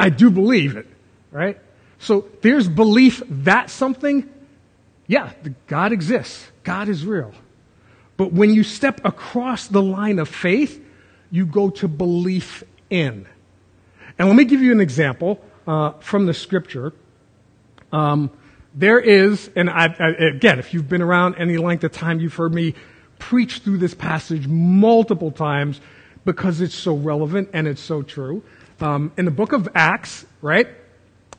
I 0.00 0.08
do 0.08 0.30
believe 0.30 0.76
it, 0.76 0.86
right? 1.30 1.58
So 1.98 2.26
there's 2.40 2.68
belief 2.68 3.22
that 3.28 3.70
something, 3.70 4.28
yeah, 5.06 5.32
God 5.66 5.92
exists. 5.92 6.50
God 6.62 6.88
is 6.88 7.04
real. 7.04 7.32
But 8.16 8.32
when 8.32 8.54
you 8.54 8.64
step 8.64 9.00
across 9.04 9.66
the 9.66 9.82
line 9.82 10.18
of 10.18 10.28
faith, 10.28 10.82
you 11.30 11.46
go 11.46 11.70
to 11.70 11.88
belief 11.88 12.64
in. 12.88 13.26
And 14.18 14.28
let 14.28 14.36
me 14.36 14.44
give 14.44 14.60
you 14.60 14.72
an 14.72 14.80
example 14.80 15.42
uh, 15.66 15.92
from 16.00 16.26
the 16.26 16.34
scripture. 16.34 16.92
Um, 17.92 18.30
there 18.74 19.00
is, 19.00 19.50
and 19.56 19.68
I, 19.68 19.94
I, 19.98 20.08
again, 20.08 20.58
if 20.58 20.72
you've 20.72 20.88
been 20.88 21.02
around 21.02 21.36
any 21.36 21.56
length 21.56 21.84
of 21.84 21.92
time, 21.92 22.20
you've 22.20 22.34
heard 22.34 22.54
me 22.54 22.74
preach 23.18 23.58
through 23.58 23.78
this 23.78 23.94
passage 23.94 24.46
multiple 24.46 25.30
times 25.30 25.80
because 26.24 26.60
it's 26.60 26.74
so 26.74 26.94
relevant 26.94 27.50
and 27.52 27.66
it's 27.66 27.80
so 27.80 28.02
true. 28.02 28.42
Um, 28.80 29.12
in 29.16 29.26
the 29.26 29.30
book 29.30 29.52
of 29.52 29.68
Acts, 29.74 30.24
right, 30.40 30.66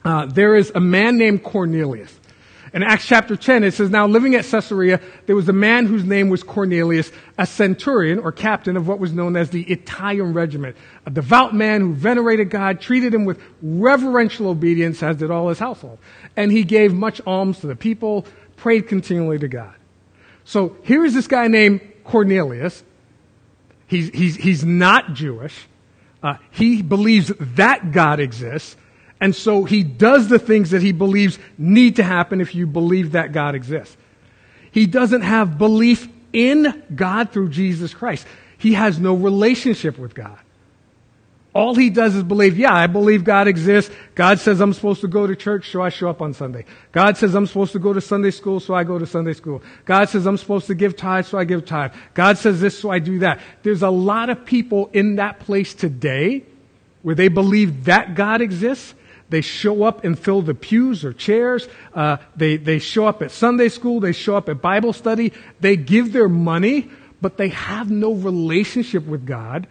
uh, 0.06 0.28
there 0.28 0.56
is 0.56 0.72
a 0.76 0.80
man 0.80 1.18
named 1.18 1.44
Cornelius. 1.44 2.16
In 2.74 2.84
Acts 2.84 3.06
chapter 3.06 3.36
10, 3.36 3.66
it 3.66 3.74
says, 3.74 3.90
Now 3.90 4.08
living 4.08 4.36
at 4.36 4.46
Caesarea, 4.46 5.02
there 5.26 5.36
was 5.36 5.50
a 5.50 5.54
man 5.54 5.88
whose 5.88 6.06
name 6.06 6.30
was 6.30 6.42
Cornelius, 6.42 7.12
a 7.38 7.46
centurion 7.46 8.20
or 8.20 8.32
captain 8.32 8.78
of 8.78 8.88
what 8.88 8.98
was 8.98 9.12
known 9.12 9.36
as 9.36 9.50
the 9.50 9.64
Italian 9.64 10.34
regiment, 10.34 10.78
a 11.06 11.10
devout 11.10 11.54
man 11.54 11.82
who 11.82 11.94
venerated 11.94 12.50
God, 12.50 12.80
treated 12.80 13.14
him 13.14 13.26
with 13.26 13.42
reverential 13.62 14.48
obedience, 14.48 15.04
as 15.04 15.18
did 15.18 15.32
all 15.32 15.50
his 15.50 15.60
household. 15.60 15.98
And 16.38 16.50
he 16.50 16.64
gave 16.64 16.94
much 16.94 17.20
alms 17.26 17.60
to 17.60 17.68
the 17.68 17.76
people, 17.76 18.26
prayed 18.56 18.88
continually 18.88 19.40
to 19.40 19.50
God. 19.50 19.74
So 20.46 20.78
here 20.84 21.04
is 21.04 21.14
this 21.14 21.28
guy 21.28 21.48
named 21.48 21.82
Cornelius. 22.06 22.84
He's, 23.88 24.10
he's, 24.10 24.36
he's 24.38 24.64
not 24.64 25.14
Jewish. 25.14 25.68
Uh, 26.24 26.36
he 26.52 26.82
believes 26.82 27.32
that 27.40 27.92
God 27.92 28.20
exists. 28.20 28.76
And 29.20 29.36
so 29.36 29.64
he 29.64 29.84
does 29.84 30.30
the 30.30 30.40
things 30.40 30.72
that 30.72 30.82
he 30.82 30.92
believes 30.92 31.38
need 31.58 31.98
to 31.98 32.04
happen 32.04 32.42
if 32.42 32.56
you 32.56 32.66
believe 32.66 33.12
that 33.12 33.32
God 33.32 33.56
exists. 33.56 33.96
He 34.72 34.88
doesn't 34.88 35.22
have 35.22 35.58
belief 35.58 36.08
in 36.34 36.84
God 36.96 37.32
through 37.32 37.50
Jesus 37.50 37.94
Christ. 37.94 38.26
He 38.58 38.74
has 38.74 39.00
no 39.00 39.14
relationship 39.14 39.98
with 39.98 40.16
God. 40.16 40.40
All 41.54 41.76
he 41.76 41.90
does 41.90 42.16
is 42.16 42.24
believe, 42.24 42.58
yeah, 42.58 42.74
I 42.74 42.88
believe 42.88 43.26
God 43.26 43.48
exists. 43.48 43.94
God 44.16 44.40
says 44.40 44.62
I'm 44.62 44.72
supposed 44.72 45.02
to 45.02 45.10
go 45.10 45.28
to 45.28 45.36
church, 45.36 45.70
so 45.70 45.82
I 45.82 45.90
show 45.90 46.10
up 46.10 46.22
on 46.22 46.34
Sunday. 46.34 46.64
God 46.94 47.18
says 47.18 47.36
I'm 47.36 47.46
supposed 47.46 47.74
to 47.74 47.80
go 47.80 47.92
to 47.92 48.00
Sunday 48.00 48.32
school, 48.32 48.62
so 48.62 48.74
I 48.74 48.86
go 48.86 48.98
to 48.98 49.06
Sunday 49.06 49.34
school. 49.34 49.62
God 49.84 50.08
says 50.08 50.26
I'm 50.26 50.38
supposed 50.38 50.68
to 50.68 50.76
give 50.76 50.96
tithe, 50.96 51.26
so 51.26 51.38
I 51.38 51.44
give 51.44 51.66
tithe. 51.66 51.92
God 52.14 52.38
says 52.38 52.62
this, 52.62 52.80
so 52.80 52.90
I 52.90 53.00
do 53.00 53.20
that. 53.20 53.42
There's 53.64 53.82
a 53.82 53.90
lot 53.90 54.30
of 54.30 54.46
people 54.46 54.90
in 54.94 55.18
that 55.18 55.42
place 55.42 55.74
today 55.74 56.46
where 57.02 57.16
they 57.16 57.28
believe 57.28 57.86
that 57.86 58.16
God 58.16 58.40
exists, 58.40 58.94
they 59.32 59.42
show 59.42 59.84
up 59.84 60.04
and 60.04 60.20
fill 60.20 60.42
the 60.42 60.54
pews 60.54 61.06
or 61.06 61.14
chairs. 61.14 61.68
Uh, 61.94 62.18
they, 62.36 62.58
they 62.58 62.80
show 62.80 63.08
up 63.08 63.22
at 63.22 63.32
Sunday 63.32 63.70
school. 63.70 64.02
They 64.02 64.12
show 64.12 64.36
up 64.36 64.50
at 64.50 64.62
Bible 64.62 64.92
study. 64.92 65.32
They 65.62 65.78
give 65.78 66.12
their 66.12 66.28
money, 66.28 66.90
but 67.22 67.38
they 67.38 67.48
have 67.48 67.90
no 67.90 68.14
relationship 68.14 69.06
with 69.06 69.26
God 69.26 69.68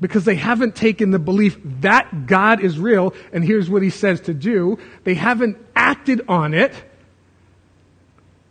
because 0.00 0.24
they 0.24 0.34
haven't 0.34 0.76
taken 0.76 1.10
the 1.10 1.18
belief 1.18 1.58
that 1.80 2.26
God 2.26 2.60
is 2.60 2.78
real 2.78 3.14
and 3.32 3.44
here's 3.44 3.70
what 3.70 3.82
he 3.82 3.90
says 3.90 4.20
to 4.22 4.34
do. 4.34 4.78
They 5.04 5.14
haven't 5.14 5.56
acted 5.74 6.22
on 6.28 6.54
it 6.54 6.74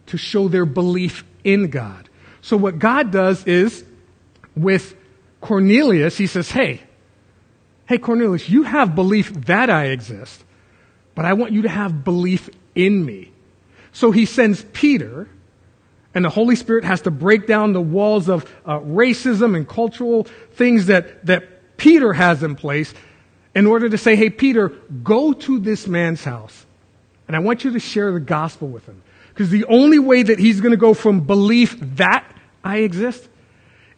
to 0.08 0.18
show 0.18 0.48
their 0.48 0.66
belief 0.66 1.24
in 1.44 1.70
God. 1.70 2.10
So 2.42 2.58
what 2.58 2.80
God 2.80 3.12
does 3.12 3.46
is 3.46 3.84
with 4.56 4.96
Cornelius, 5.42 6.18
he 6.18 6.28
says, 6.28 6.50
Hey, 6.50 6.82
Hey, 7.88 8.00
Cornelius, 8.00 8.50
you 8.50 8.64
have 8.64 8.96
belief 8.96 9.32
that 9.46 9.70
I 9.70 9.86
exist, 9.86 10.44
but 11.14 11.24
I 11.26 11.34
want 11.34 11.54
you 11.54 11.64
to 11.64 11.70
have 11.70 12.04
belief 12.04 12.50
in 12.74 13.06
me. 13.06 13.32
So 13.92 14.12
he 14.12 14.26
sends 14.26 14.64
Peter, 14.74 15.30
and 16.16 16.24
the 16.24 16.30
Holy 16.30 16.56
Spirit 16.56 16.86
has 16.86 17.02
to 17.02 17.12
break 17.12 17.46
down 17.46 17.74
the 17.74 17.82
walls 17.82 18.30
of 18.30 18.50
uh, 18.66 18.80
racism 18.80 19.56
and 19.56 19.68
cultural 19.68 20.24
things 20.54 20.86
that, 20.86 21.26
that 21.26 21.78
Peter 21.78 22.14
has 22.14 22.42
in 22.42 22.56
place 22.56 22.94
in 23.54 23.68
order 23.68 23.90
to 23.90 23.98
say, 23.98 24.16
hey, 24.16 24.30
Peter, 24.30 24.70
go 25.04 25.34
to 25.34 25.60
this 25.60 25.88
man's 25.88 26.24
house, 26.24 26.66
and 27.28 27.36
I 27.36 27.40
want 27.40 27.64
you 27.64 27.72
to 27.72 27.80
share 27.80 28.12
the 28.14 28.20
gospel 28.20 28.70
with 28.70 28.86
him. 28.86 29.04
Because 29.30 29.50
the 29.50 29.66
only 29.66 30.00
way 30.00 30.24
that 30.24 30.40
he's 30.40 30.62
going 30.62 30.72
to 30.72 30.78
go 30.78 30.94
from 30.94 31.22
belief 31.22 31.78
that 31.98 32.26
I 32.64 32.78
exist 32.80 33.28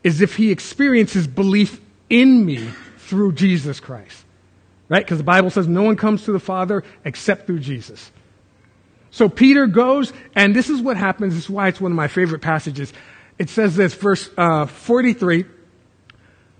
is 0.03 0.21
if 0.21 0.35
he 0.35 0.51
experiences 0.51 1.27
belief 1.27 1.79
in 2.09 2.43
me 2.43 2.69
through 2.97 3.33
Jesus 3.33 3.79
Christ. 3.79 4.25
Right? 4.89 5.05
Because 5.05 5.19
the 5.19 5.23
Bible 5.23 5.51
says 5.51 5.67
no 5.67 5.83
one 5.83 5.95
comes 5.95 6.23
to 6.23 6.31
the 6.31 6.39
Father 6.39 6.83
except 7.05 7.45
through 7.45 7.59
Jesus. 7.59 8.11
So 9.11 9.29
Peter 9.29 9.67
goes, 9.67 10.13
and 10.35 10.55
this 10.55 10.69
is 10.69 10.81
what 10.81 10.97
happens. 10.97 11.33
This 11.33 11.45
is 11.45 11.49
why 11.49 11.67
it's 11.67 11.81
one 11.81 11.91
of 11.91 11.95
my 11.95 12.07
favorite 12.07 12.41
passages. 12.41 12.91
It 13.39 13.49
says 13.49 13.75
this, 13.75 13.93
verse 13.93 14.29
uh, 14.37 14.65
43 14.65 15.45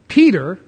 Peter 0.07 0.59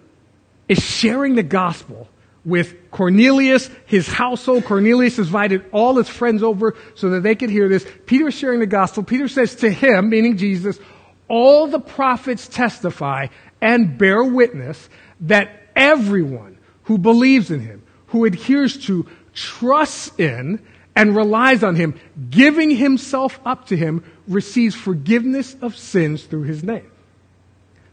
is 0.67 0.83
sharing 0.83 1.35
the 1.35 1.43
gospel 1.43 2.09
with 2.45 2.91
Cornelius, 2.91 3.69
his 3.85 4.07
household. 4.07 4.65
Cornelius 4.65 5.17
invited 5.17 5.65
all 5.71 5.95
his 5.95 6.09
friends 6.09 6.43
over 6.43 6.75
so 6.95 7.09
that 7.11 7.21
they 7.21 7.35
could 7.35 7.49
hear 7.49 7.69
this. 7.69 7.85
Peter 8.05 8.27
is 8.27 8.33
sharing 8.33 8.59
the 8.59 8.65
gospel. 8.65 9.03
Peter 9.03 9.27
says 9.27 9.55
to 9.55 9.69
him, 9.69 10.09
meaning 10.09 10.37
Jesus, 10.37 10.79
all 11.27 11.67
the 11.67 11.79
prophets 11.79 12.47
testify 12.47 13.27
and 13.61 13.97
bear 13.97 14.23
witness 14.23 14.89
that 15.21 15.51
everyone 15.75 16.57
who 16.83 16.97
believes 16.97 17.51
in 17.51 17.59
him, 17.59 17.83
who 18.07 18.25
adheres 18.25 18.85
to, 18.85 19.07
trusts 19.33 20.11
in, 20.17 20.61
and 20.99 21.15
relies 21.15 21.63
on 21.63 21.77
him, 21.77 21.97
giving 22.29 22.69
himself 22.69 23.39
up 23.45 23.67
to 23.67 23.77
him, 23.77 24.03
receives 24.27 24.75
forgiveness 24.75 25.55
of 25.61 25.77
sins 25.77 26.25
through 26.25 26.43
his 26.43 26.61
name. 26.61 26.91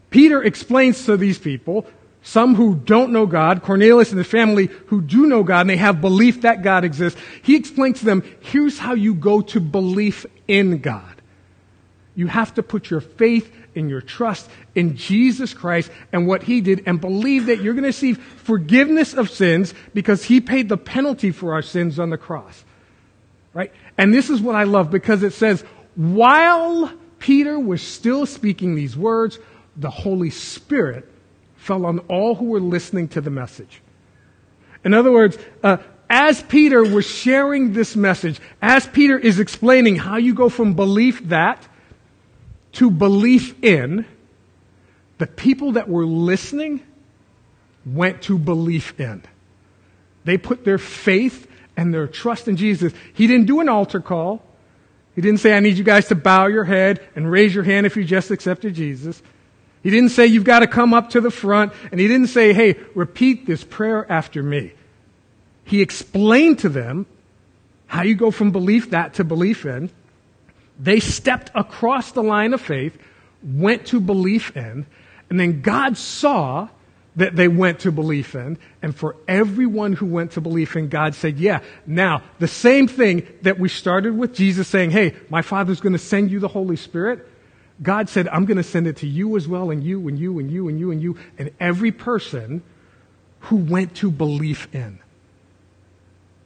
Peter 0.09 0.43
explains 0.43 1.05
to 1.05 1.15
these 1.15 1.39
people, 1.39 1.87
some 2.21 2.55
who 2.55 2.75
don't 2.75 3.13
know 3.13 3.25
God, 3.25 3.63
Cornelius 3.63 4.09
and 4.09 4.19
the 4.19 4.25
family 4.25 4.65
who 4.87 5.01
do 5.01 5.25
know 5.25 5.41
God 5.41 5.61
and 5.61 5.69
they 5.69 5.77
have 5.77 6.01
belief 6.01 6.41
that 6.41 6.63
God 6.63 6.83
exists, 6.83 7.17
he 7.43 7.55
explains 7.55 7.99
to 7.99 8.05
them, 8.05 8.23
here's 8.41 8.77
how 8.77 8.93
you 8.93 9.13
go 9.13 9.39
to 9.39 9.61
belief 9.61 10.25
in 10.45 10.79
God. 10.79 11.21
You 12.13 12.27
have 12.27 12.55
to 12.55 12.63
put 12.63 12.89
your 12.89 12.99
faith 12.99 13.49
in 13.73 13.87
your 13.87 14.01
trust 14.01 14.49
in 14.75 14.97
Jesus 14.97 15.53
Christ 15.53 15.91
and 16.11 16.27
what 16.27 16.43
He 16.43 16.59
did 16.59 16.83
and 16.87 16.99
believe 16.99 17.45
that 17.45 17.61
you're 17.61 17.75
going 17.75 17.83
to 17.83 17.89
receive 17.89 18.17
forgiveness 18.17 19.13
of 19.13 19.29
sins 19.29 19.73
because 19.93 20.23
He 20.25 20.41
paid 20.41 20.67
the 20.67 20.77
penalty 20.77 21.29
for 21.31 21.53
our 21.53 21.61
sins 21.61 21.99
on 21.99 22.09
the 22.09 22.17
cross. 22.17 22.65
Right? 23.57 23.73
And 23.97 24.13
this 24.13 24.29
is 24.29 24.39
what 24.39 24.55
I 24.55 24.65
love 24.65 24.91
because 24.91 25.23
it 25.23 25.33
says, 25.33 25.63
while 25.95 26.93
Peter 27.17 27.57
was 27.57 27.81
still 27.81 28.27
speaking 28.27 28.75
these 28.75 28.95
words, 28.95 29.39
the 29.75 29.89
Holy 29.89 30.29
Spirit 30.29 31.11
fell 31.55 31.87
on 31.87 31.97
all 32.01 32.35
who 32.35 32.45
were 32.45 32.59
listening 32.59 33.07
to 33.07 33.19
the 33.19 33.31
message. 33.31 33.81
In 34.85 34.93
other 34.93 35.11
words, 35.11 35.39
uh, 35.63 35.77
as 36.07 36.43
Peter 36.43 36.83
was 36.83 37.07
sharing 37.07 37.73
this 37.73 37.95
message, 37.95 38.39
as 38.61 38.85
Peter 38.85 39.17
is 39.17 39.39
explaining 39.39 39.95
how 39.95 40.17
you 40.17 40.35
go 40.35 40.49
from 40.49 40.75
belief 40.75 41.27
that 41.29 41.67
to 42.73 42.91
belief 42.91 43.55
in, 43.63 44.05
the 45.17 45.25
people 45.25 45.71
that 45.71 45.89
were 45.89 46.05
listening 46.05 46.83
went 47.87 48.21
to 48.21 48.37
belief 48.37 48.99
in. 48.99 49.23
They 50.25 50.37
put 50.37 50.63
their 50.63 50.77
faith 50.77 51.47
and 51.77 51.93
their 51.93 52.07
trust 52.07 52.47
in 52.47 52.57
Jesus. 52.57 52.91
He 53.13 53.27
didn't 53.27 53.45
do 53.45 53.61
an 53.61 53.69
altar 53.69 54.01
call. 54.01 54.43
He 55.15 55.21
didn't 55.21 55.39
say, 55.39 55.55
I 55.55 55.59
need 55.59 55.77
you 55.77 55.83
guys 55.83 56.07
to 56.07 56.15
bow 56.15 56.47
your 56.47 56.63
head 56.63 57.07
and 57.15 57.31
raise 57.31 57.55
your 57.55 57.63
hand 57.63 57.85
if 57.85 57.95
you 57.95 58.03
just 58.03 58.31
accepted 58.31 58.75
Jesus. 58.75 59.21
He 59.83 59.91
didn't 59.91 60.09
say, 60.09 60.25
you've 60.25 60.43
got 60.43 60.59
to 60.59 60.67
come 60.67 60.93
up 60.93 61.11
to 61.11 61.21
the 61.21 61.31
front. 61.31 61.71
And 61.91 61.99
he 61.99 62.07
didn't 62.07 62.27
say, 62.27 62.51
hey, 62.51 62.75
repeat 62.93 63.45
this 63.45 63.63
prayer 63.63 64.11
after 64.11 64.43
me. 64.43 64.73
He 65.63 65.81
explained 65.81 66.59
to 66.59 66.69
them 66.69 67.05
how 67.85 68.01
you 68.03 68.15
go 68.15 68.31
from 68.31 68.51
belief 68.51 68.89
that 68.89 69.13
to 69.15 69.23
belief 69.23 69.65
in. 69.65 69.89
They 70.79 70.99
stepped 70.99 71.51
across 71.55 72.11
the 72.11 72.23
line 72.23 72.53
of 72.53 72.61
faith, 72.61 72.97
went 73.41 73.87
to 73.87 73.99
belief 73.99 74.55
in, 74.55 74.85
and 75.29 75.39
then 75.39 75.61
God 75.61 75.97
saw 75.97 76.69
that 77.17 77.35
they 77.35 77.47
went 77.47 77.79
to 77.79 77.91
belief 77.91 78.35
in. 78.35 78.57
And 78.81 78.95
for 78.95 79.15
everyone 79.27 79.93
who 79.93 80.05
went 80.05 80.31
to 80.33 80.41
belief 80.41 80.75
in, 80.75 80.87
God 80.87 81.15
said, 81.15 81.37
yeah, 81.39 81.61
now 81.85 82.21
the 82.39 82.47
same 82.47 82.87
thing 82.87 83.27
that 83.41 83.59
we 83.59 83.69
started 83.69 84.17
with 84.17 84.33
Jesus 84.33 84.67
saying, 84.67 84.91
hey, 84.91 85.15
my 85.29 85.41
Father's 85.41 85.81
going 85.81 85.93
to 85.93 85.99
send 85.99 86.31
you 86.31 86.39
the 86.39 86.47
Holy 86.47 86.75
Spirit. 86.75 87.27
God 87.81 88.07
said, 88.09 88.27
I'm 88.27 88.45
going 88.45 88.57
to 88.57 88.63
send 88.63 88.87
it 88.87 88.97
to 88.97 89.07
you 89.07 89.35
as 89.35 89.47
well, 89.47 89.69
and 89.71 89.83
you, 89.83 90.07
and 90.07 90.17
you, 90.17 90.39
and 90.39 90.49
you, 90.49 90.67
and 90.67 90.79
you, 90.79 90.91
and 90.91 91.01
you, 91.01 91.17
and 91.37 91.51
every 91.59 91.91
person 91.91 92.63
who 93.41 93.57
went 93.57 93.95
to 93.97 94.09
belief 94.09 94.73
in. 94.73 94.99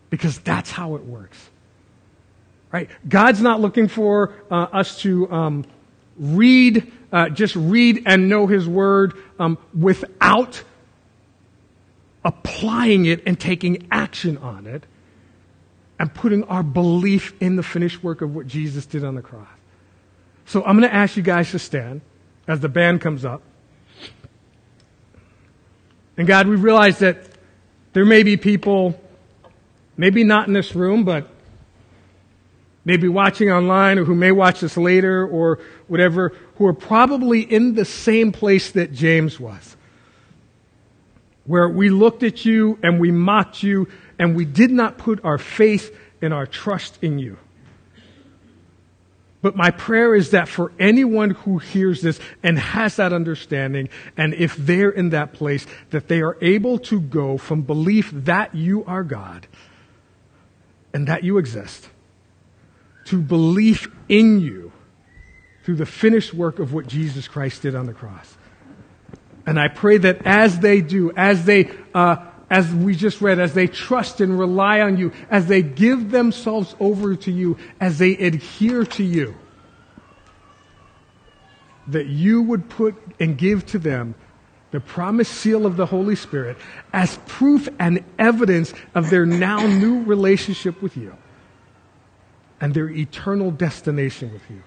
Because 0.10 0.39
that's 0.39 0.71
how 0.71 0.95
it 0.95 1.05
works. 1.05 1.38
Right? 2.71 2.89
God's 3.07 3.41
not 3.41 3.60
looking 3.60 3.88
for 3.88 4.34
uh, 4.49 4.55
us 4.55 5.01
to 5.01 5.29
um, 5.31 5.65
read, 6.17 6.91
uh, 7.12 7.30
just 7.30 7.56
read 7.56 8.04
and 8.06 8.30
know 8.30 8.47
His 8.47 8.67
Word 8.67 9.13
um, 9.39 9.58
without 9.78 10.63
applying 12.24 13.06
it 13.06 13.24
and 13.26 13.39
taking 13.39 13.88
action 13.91 14.38
on 14.38 14.67
it 14.67 14.84
and 16.00 16.13
putting 16.13 16.43
our 16.45 16.63
belief 16.63 17.34
in 17.39 17.56
the 17.56 17.63
finished 17.63 18.04
work 18.04 18.21
of 18.21 18.36
what 18.36 18.47
Jesus 18.47 18.86
did 18.86 19.04
on 19.04 19.15
the 19.15 19.21
cross. 19.21 19.47
So 20.45 20.63
I'm 20.63 20.78
going 20.78 20.89
to 20.89 20.95
ask 20.95 21.15
you 21.15 21.24
guys 21.24 21.52
to 21.52 21.60
stand 21.60 22.02
as 22.47 22.60
the 22.60 22.69
band 22.69 23.02
comes 23.02 23.24
up. 23.24 23.41
And 26.17 26.28
God, 26.28 26.47
we 26.47 26.56
realize 26.56 27.00
that 27.00 27.24
there 27.93 28.06
may 28.06 28.24
be 28.24 28.38
people, 28.38 29.00
maybe 29.97 30.24
not 30.24 30.47
in 30.47 30.54
this 30.54 30.76
room, 30.76 31.04
but 31.04 31.30
maybe 32.86 33.08
watching 33.08 33.52
online 33.52 34.00
or 34.00 34.06
who 34.06 34.15
may 34.15 34.32
watch 34.32 34.62
this 34.62 34.78
later 34.78 35.26
or 35.28 35.60
whatever, 35.88 36.34
who 36.56 36.65
are 36.65 36.74
probably 36.74 37.41
in 37.41 37.76
the 37.76 37.86
same 37.86 38.32
place 38.32 38.72
that 38.72 38.91
James 38.91 39.39
was. 39.39 39.76
Where 41.46 41.70
we 41.70 41.89
looked 41.89 42.24
at 42.24 42.46
you 42.46 42.80
and 42.84 43.00
we 43.00 43.12
mocked 43.12 43.63
you 43.63 43.88
and 44.17 44.36
we 44.36 44.46
did 44.46 44.72
not 44.72 44.98
put 44.98 45.24
our 45.24 45.38
faith 45.38 45.96
and 46.22 46.34
our 46.34 46.46
trust 46.46 46.98
in 47.02 47.20
you. 47.20 47.38
But 49.41 49.56
my 49.56 49.72
prayer 49.72 50.13
is 50.13 50.32
that 50.32 50.48
for 50.48 50.72
anyone 50.80 51.32
who 51.32 51.58
hears 51.58 52.02
this 52.02 52.20
and 52.44 52.60
has 52.60 52.98
that 52.98 53.12
understanding, 53.12 53.89
and 54.15 54.36
if 54.36 54.56
they're 54.56 54.91
in 54.91 55.10
that 55.10 55.34
place, 55.34 55.65
that 55.89 56.08
they 56.08 56.22
are 56.22 56.38
able 56.41 56.78
to 56.78 57.00
go 57.00 57.39
from 57.39 57.63
belief 57.63 58.12
that 58.13 58.54
you 58.54 58.86
are 58.86 59.04
God 59.04 59.48
and 60.94 61.08
that 61.08 61.24
you 61.24 61.39
exist 61.39 61.89
to 63.12 63.21
belief 63.21 63.89
in 64.08 64.39
you 64.39 64.71
through 65.63 65.76
the 65.76 65.86
finished 65.86 66.34
work 66.34 66.60
of 66.60 66.71
what 66.71 66.88
Jesus 66.88 67.28
Christ 67.28 67.62
did 67.62 67.76
on 67.76 67.86
the 67.86 67.93
cross. 67.93 68.38
And 69.45 69.60
I 69.60 69.67
pray 69.67 69.97
that 69.97 70.26
as 70.26 70.60
they 70.60 70.80
do, 70.80 71.12
as 71.17 71.43
they, 71.43 71.69
uh, 71.93 72.26
as 72.50 72.74
we 72.74 72.95
just 72.95 73.19
read, 73.19 73.38
as 73.38 73.54
they 73.54 73.67
trust 73.67 74.21
and 74.21 74.39
rely 74.39 74.80
on 74.80 74.95
you, 74.95 75.12
as 75.30 75.47
they 75.47 75.62
give 75.62 76.12
themselves 76.12 76.74
over 76.80 77.17
to 77.17 77.32
you, 77.32 77.58
as 77.82 78.00
they 78.00 78.13
adhere 78.13 78.86
to 78.86 79.04
you, 79.04 79.36
that 81.88 82.06
you 82.06 82.41
would 82.43 82.69
put 82.69 82.95
and 83.19 83.38
give 83.38 83.65
to 83.67 83.80
them 83.80 84.15
the 84.71 84.80
promised 84.80 85.34
seal 85.34 85.65
of 85.65 85.76
the 85.76 85.86
Holy 85.86 86.15
Spirit 86.15 86.56
as 86.93 87.19
proof 87.26 87.67
and 87.78 88.06
evidence 88.17 88.74
of 88.95 89.10
their 89.10 89.26
now 89.26 89.67
new 89.67 90.02
relationship 90.04 90.82
with 90.82 90.95
you 90.95 91.17
and 92.62 92.74
their 92.74 92.89
eternal 92.89 93.52
destination 93.52 94.32
with 94.32 94.50
you. 94.50 94.62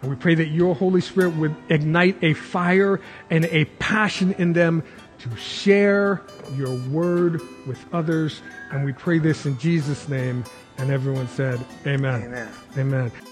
And 0.00 0.10
we 0.10 0.16
pray 0.16 0.34
that 0.36 0.48
your 0.48 0.74
Holy 0.74 1.00
Spirit 1.00 1.36
would 1.36 1.54
ignite 1.68 2.22
a 2.22 2.32
fire 2.32 3.00
and 3.30 3.44
a 3.46 3.66
passion 3.78 4.32
in 4.38 4.52
them 4.52 4.82
to 5.18 5.36
share 5.36 6.22
your 6.54 6.74
word 6.88 7.40
with 7.66 7.84
others. 7.92 8.40
And 8.70 8.84
we 8.84 8.92
pray 8.92 9.18
this 9.18 9.44
in 9.44 9.58
Jesus' 9.58 10.08
name. 10.08 10.44
And 10.78 10.90
everyone 10.90 11.28
said, 11.28 11.64
Amen. 11.86 12.22
Amen. 12.22 12.48
Amen. 12.76 13.27